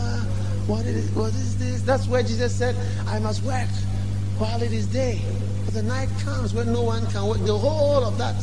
[0.67, 1.81] What it, was it this?
[1.81, 2.75] That's where Jesus said,
[3.07, 3.69] I must work
[4.37, 5.21] while it is day.
[5.65, 7.39] But the night comes when no one can work.
[7.39, 8.35] The whole of that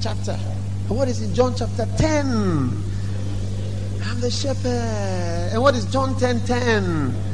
[0.00, 0.38] chapter.
[0.88, 2.26] And what is in John chapter 10?
[4.04, 5.50] I'm the shepherd.
[5.52, 7.31] And what is John 10 10?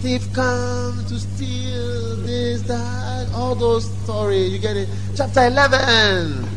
[0.00, 4.50] Thief comes to steal this, that, all those stories.
[4.50, 4.88] You get it?
[5.14, 6.48] Chapter 11.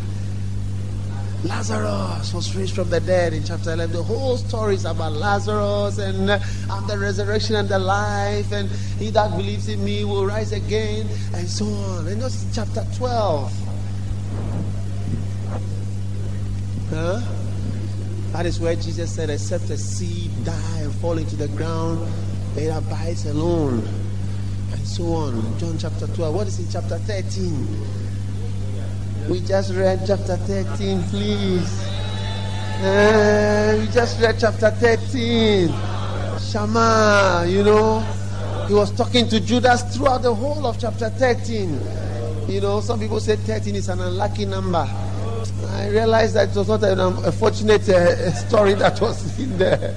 [1.43, 3.93] Lazarus was raised from the dead in chapter 11.
[3.93, 6.39] The whole story is about Lazarus and, uh,
[6.69, 8.53] and the resurrection and the life.
[8.53, 12.07] And he that believes in me will rise again, and so on.
[12.07, 13.51] And that's chapter 12.
[16.91, 17.21] Huh?
[18.31, 22.07] That is where Jesus said, Except a seed die and fall into the ground,
[22.55, 23.83] it abides alone.
[24.71, 25.59] And so on.
[25.59, 26.35] John chapter 12.
[26.35, 27.67] What is in chapter 13?
[29.29, 31.83] We just read chapter 13, please.
[32.81, 35.69] Uh, we just read chapter 13.
[36.39, 38.01] Shama, you know,
[38.67, 41.79] he was talking to Judas throughout the whole of chapter 13.
[42.47, 44.85] You know, some people say 13 is an unlucky number.
[45.69, 49.95] I realized that it was not a, a fortunate uh, story that was in there.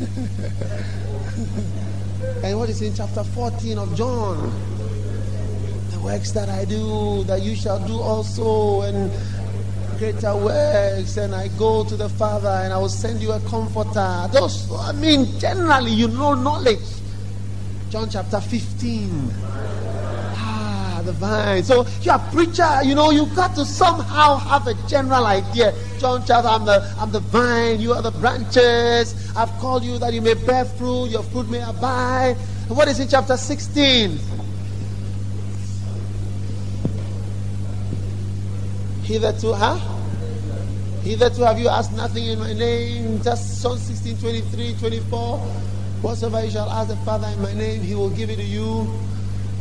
[2.44, 4.36] and what is in chapter 14 of John?
[5.90, 9.10] The works that I do, that you shall do also, and
[9.98, 11.16] greater works.
[11.16, 14.28] And I go to the Father, and I will send you a comforter.
[14.30, 16.84] Those, I mean, generally, you know knowledge.
[17.88, 19.32] John chapter 15.
[21.04, 21.62] The vine.
[21.62, 25.74] So you're a preacher, you know, you've got to somehow have a general idea.
[25.98, 29.14] John chapter, I'm the, I'm the vine, you are the branches.
[29.36, 32.36] I've called you that you may bear fruit, your fruit may abide.
[32.68, 34.18] What is in chapter 16?
[39.02, 39.78] Hitherto, huh?
[41.02, 43.22] Hitherto have you asked nothing in my name?
[43.22, 45.38] Just Psalm 16, 23, 24.
[46.00, 48.88] Whatsoever you shall ask the Father in my name, he will give it to you.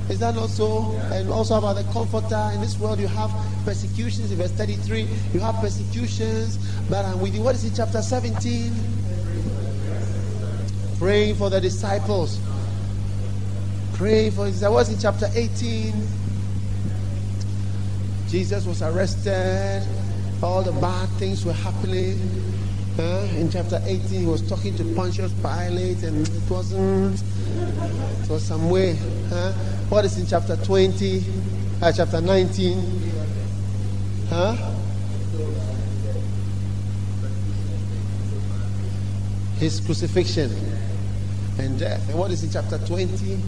[0.09, 0.91] Is that not so?
[1.11, 2.51] And also about the comforter.
[2.53, 3.31] In this world, you have
[3.63, 4.31] persecutions.
[4.31, 6.57] In verse 33, you have persecutions.
[6.89, 7.41] But um, I'm with you.
[7.41, 8.73] What is it, chapter 17?
[10.99, 12.39] Praying for the disciples.
[13.93, 15.93] Praying for What's in chapter 18?
[18.27, 19.83] Jesus was arrested.
[20.41, 22.52] All the bad things were happening.
[22.99, 27.19] Uh, in chapter 18, he was talking to Pontius Pilate, and it wasn't.
[28.21, 28.95] It was some way.
[29.29, 29.51] Huh?
[29.89, 31.23] What is in chapter 20?
[31.81, 33.11] Uh, chapter 19?
[34.29, 34.55] Huh?
[39.57, 40.51] His crucifixion
[41.57, 42.07] and death.
[42.09, 43.39] And what is in chapter 20?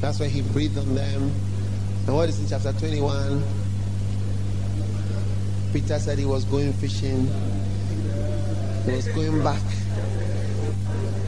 [0.00, 1.30] That's why he breathed on them.
[2.06, 3.42] And what is in chapter 21?
[5.72, 7.26] Peter said he was going fishing.
[8.84, 9.62] He was going back.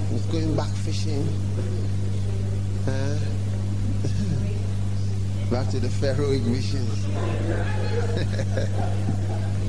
[0.08, 1.26] He was going back fishing.
[2.84, 3.16] Huh?
[5.50, 7.04] back to the Pharaohic visions.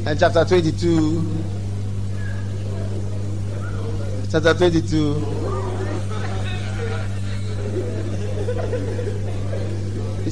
[0.05, 1.37] and chapter 22.
[4.29, 5.46] chapter 22.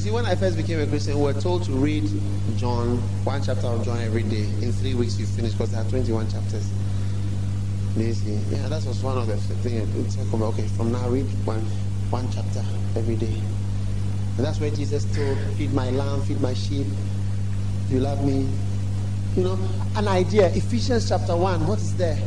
[0.06, 2.08] See, when I first became a Christian, we were told to read
[2.56, 4.44] John, one chapter of John every day.
[4.62, 6.70] In three weeks, you finish because there are 21 chapters.
[7.96, 10.18] See, yeah, that was one of the things.
[10.32, 11.60] Okay, from now, read one,
[12.10, 12.62] one chapter
[12.94, 13.40] every day.
[14.36, 16.86] And that's where Jesus told, Feed my lamb, feed my sheep.
[17.88, 18.46] You love me.
[19.34, 19.58] You know,
[19.96, 20.48] an idea.
[20.48, 22.18] Ephesians chapter 1, what is there?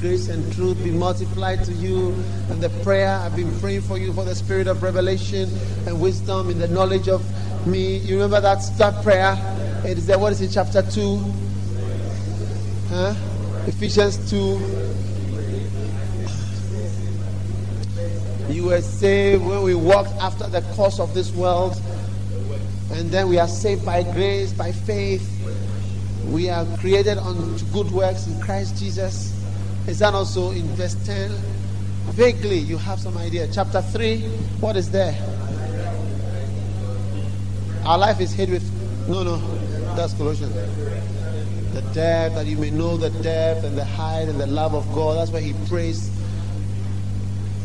[0.00, 2.14] Grace and truth be multiplied to you.
[2.48, 5.48] And the prayer I've been praying for you for the spirit of revelation
[5.86, 7.22] and wisdom in the knowledge of
[7.66, 7.98] me.
[7.98, 9.36] You remember that that prayer?
[9.84, 10.18] It is there.
[10.18, 10.50] What is it?
[10.52, 11.18] Chapter two.
[12.88, 13.14] Huh?
[13.66, 14.58] Ephesians two.
[18.52, 21.80] You were saved when we walked after the course of this world,
[22.92, 25.26] and then we are saved by grace, by faith.
[26.26, 29.39] We are created unto good works in Christ Jesus.
[29.90, 31.32] Is that also in verse 10?
[32.12, 33.48] Vaguely, you have some idea.
[33.52, 34.20] Chapter 3,
[34.60, 35.12] what is there?
[37.84, 38.62] Our life is hid with.
[39.08, 39.38] No, no,
[39.96, 40.54] that's Colossians.
[41.74, 44.86] The depth, that you may know the depth and the height and the love of
[44.94, 45.16] God.
[45.16, 46.08] That's why he prays.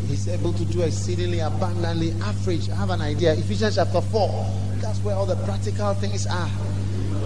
[0.08, 2.12] He's able to do exceedingly abundantly.
[2.24, 3.34] Average, I have an idea.
[3.34, 4.52] Ephesians chapter 4.
[4.78, 6.50] That's where all the practical things are.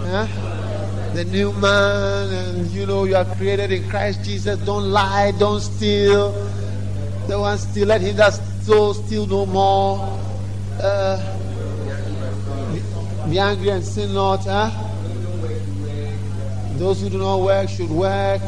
[0.04, 0.69] Huh?
[1.14, 4.58] The new man, and you know you are created in Christ Jesus.
[4.60, 6.32] Don't lie, don't steal.
[7.26, 8.30] The one steal, let him that
[8.62, 9.98] stole steal no more.
[10.80, 11.18] Uh,
[13.28, 14.44] be angry and sin not.
[14.44, 14.70] Huh?
[16.76, 18.42] Those who do not work should work.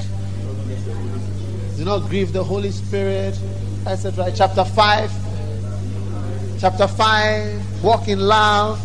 [1.76, 3.38] Do not grieve the Holy Spirit,
[3.86, 4.32] etc.
[4.34, 5.12] Chapter 5.
[6.60, 7.82] Chapter 5.
[7.82, 8.80] Walk in love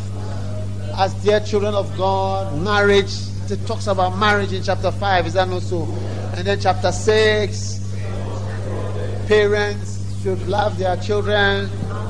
[0.97, 2.59] as dear children of God.
[2.61, 5.27] Marriage it talks about marriage in chapter 5.
[5.27, 5.83] Is that not so?
[6.35, 7.79] And then chapter 6,
[9.27, 11.69] parents should love their children,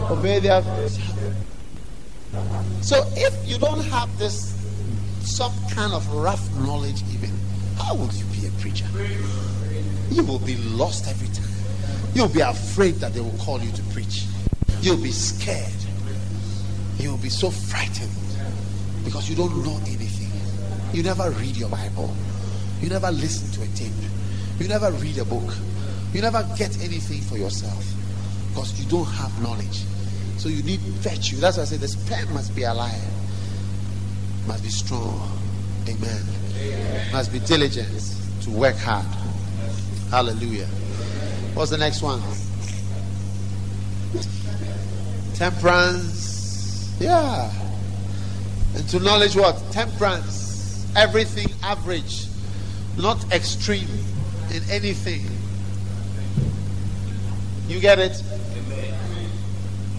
[0.10, 0.62] obey their.
[2.82, 4.56] So if you don't have this,
[5.22, 7.32] some kind of rough knowledge, even,
[7.78, 8.86] how would you be a preacher?
[10.10, 11.46] You will be lost every time.
[12.14, 14.26] You'll be afraid that they will call you to preach.
[14.82, 15.74] You'll be scared.
[16.98, 18.10] You'll be so frightened
[19.06, 20.07] because you don't know anything.
[20.94, 22.14] You never read your Bible.
[22.82, 23.92] You never listen to a tape.
[24.60, 25.54] You never read a book.
[26.14, 27.86] You never get anything for yourself
[28.50, 29.84] because you don't have knowledge.
[30.38, 31.38] So you need virtue.
[31.38, 33.02] That's why I say the spirit must be alive,
[34.48, 35.38] must be strong.
[35.88, 36.24] Amen.
[36.58, 37.12] Amen.
[37.12, 39.06] Must be diligent to work hard.
[40.10, 40.68] Hallelujah.
[41.54, 42.22] What's the next one?
[45.36, 46.96] Temperance.
[47.00, 47.52] Yeah.
[48.76, 49.62] And to knowledge what?
[49.72, 50.47] Temperance
[50.96, 52.28] everything average,
[52.98, 53.88] not extreme
[54.54, 55.22] in anything.
[57.68, 58.22] You get it?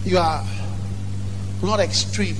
[0.03, 0.45] You are
[1.61, 2.37] not extreme.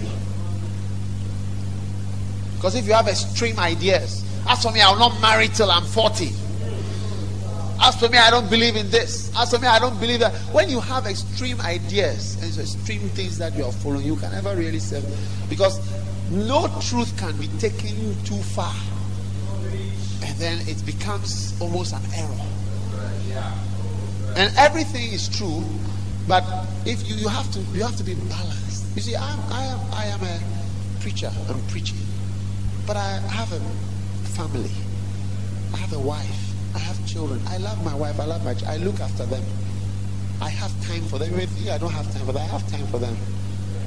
[2.56, 5.86] Because if you have extreme ideas, as for me, I will not marry till I'm
[5.86, 6.32] 40.
[7.82, 9.32] As for me, I don't believe in this.
[9.38, 10.34] As for me, I don't believe that.
[10.52, 14.56] When you have extreme ideas and extreme things that you are following, you can never
[14.56, 15.06] really serve.
[15.50, 15.80] Because
[16.31, 18.76] no truth can be taken too far.
[20.23, 22.45] And then it becomes almost an error.
[24.35, 25.64] And everything is true
[26.30, 26.45] but
[26.85, 28.85] if you, you have to you have to be balanced.
[28.95, 30.39] You see I'm, i am i am a
[31.01, 31.31] preacher.
[31.49, 31.97] I'm preaching.
[32.85, 33.60] But i have a
[34.38, 34.69] family.
[35.73, 36.53] I have a wife.
[36.76, 37.41] I have children.
[37.47, 38.19] I love my wife.
[38.19, 39.43] I love my i look after them.
[40.39, 41.34] I have time for them.
[41.34, 43.18] I don't have time for i have time for them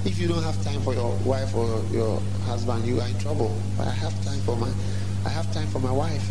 [0.04, 3.54] if you don't have time for your wife or your husband, you are in trouble.
[3.76, 4.70] But I have time for my,
[5.24, 6.28] I have time for my wife.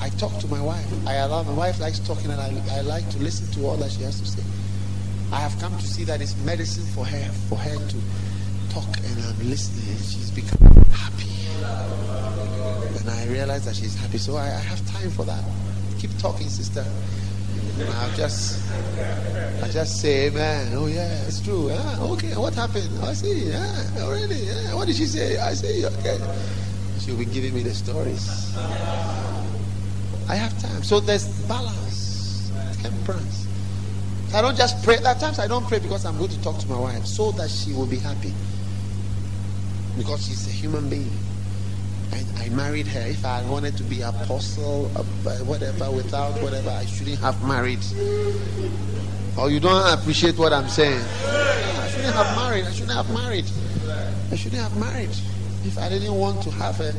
[0.00, 0.86] I talk to my wife.
[1.06, 3.90] I allow my wife likes talking, and I, I like to listen to all that
[3.90, 4.42] she has to say.
[5.32, 7.96] I have come to see that it's medicine for her, for her to
[8.70, 9.96] talk, and I'm listening.
[9.96, 10.60] and She's become
[10.92, 11.30] happy,
[13.00, 14.18] and I realize that she's happy.
[14.18, 15.42] So I, I have time for that.
[15.98, 16.84] Keep talking, sister.
[17.76, 18.62] I just,
[19.62, 21.70] I just say, man, oh yeah, it's true.
[21.72, 22.88] Ah, okay, what happened?
[23.02, 23.50] I see.
[23.50, 23.66] Yeah,
[23.98, 24.46] oh, really?
[24.46, 24.74] Yeah.
[24.74, 25.38] What did she say?
[25.38, 25.84] I see.
[25.84, 26.18] Okay.
[27.00, 28.56] She'll be giving me the stories.
[30.28, 30.82] I have time.
[30.82, 33.46] So there's balance, temperance.
[34.32, 34.96] I don't just pray.
[34.98, 37.50] At times I don't pray because I'm going to talk to my wife so that
[37.50, 38.32] she will be happy.
[39.98, 41.10] Because she's a human being.
[42.14, 43.00] I, I married her.
[43.00, 45.02] If I wanted to be apostle, uh,
[45.44, 47.80] whatever, without whatever, I shouldn't have married.
[49.36, 51.02] Or you don't appreciate what I'm saying.
[51.26, 52.64] I shouldn't have married.
[52.64, 53.46] I shouldn't have married.
[54.30, 55.10] I shouldn't have married.
[55.64, 56.94] If I didn't want to have a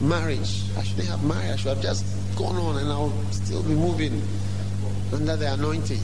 [0.00, 0.64] marriage.
[0.76, 1.50] I shouldn't have married.
[1.50, 2.04] I should have just
[2.36, 4.22] gone on and I'll still be moving
[5.12, 6.00] under the anointing.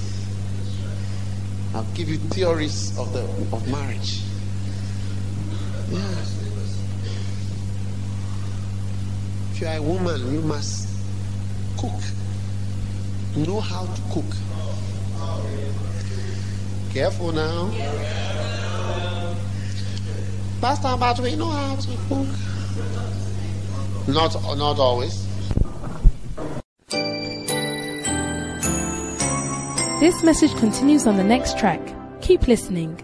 [1.74, 3.22] I'll give you theories of the
[3.54, 4.20] of marriage.
[5.90, 6.00] Yeah.
[9.51, 10.88] If you are a woman, you must
[11.78, 11.92] cook.
[13.36, 14.24] Know how to cook.
[16.92, 17.70] Careful now.
[20.60, 22.26] Pastor, but we know how to cook.
[24.08, 25.26] Not not always.
[30.00, 31.80] This message continues on the next track.
[32.20, 33.00] Keep listening.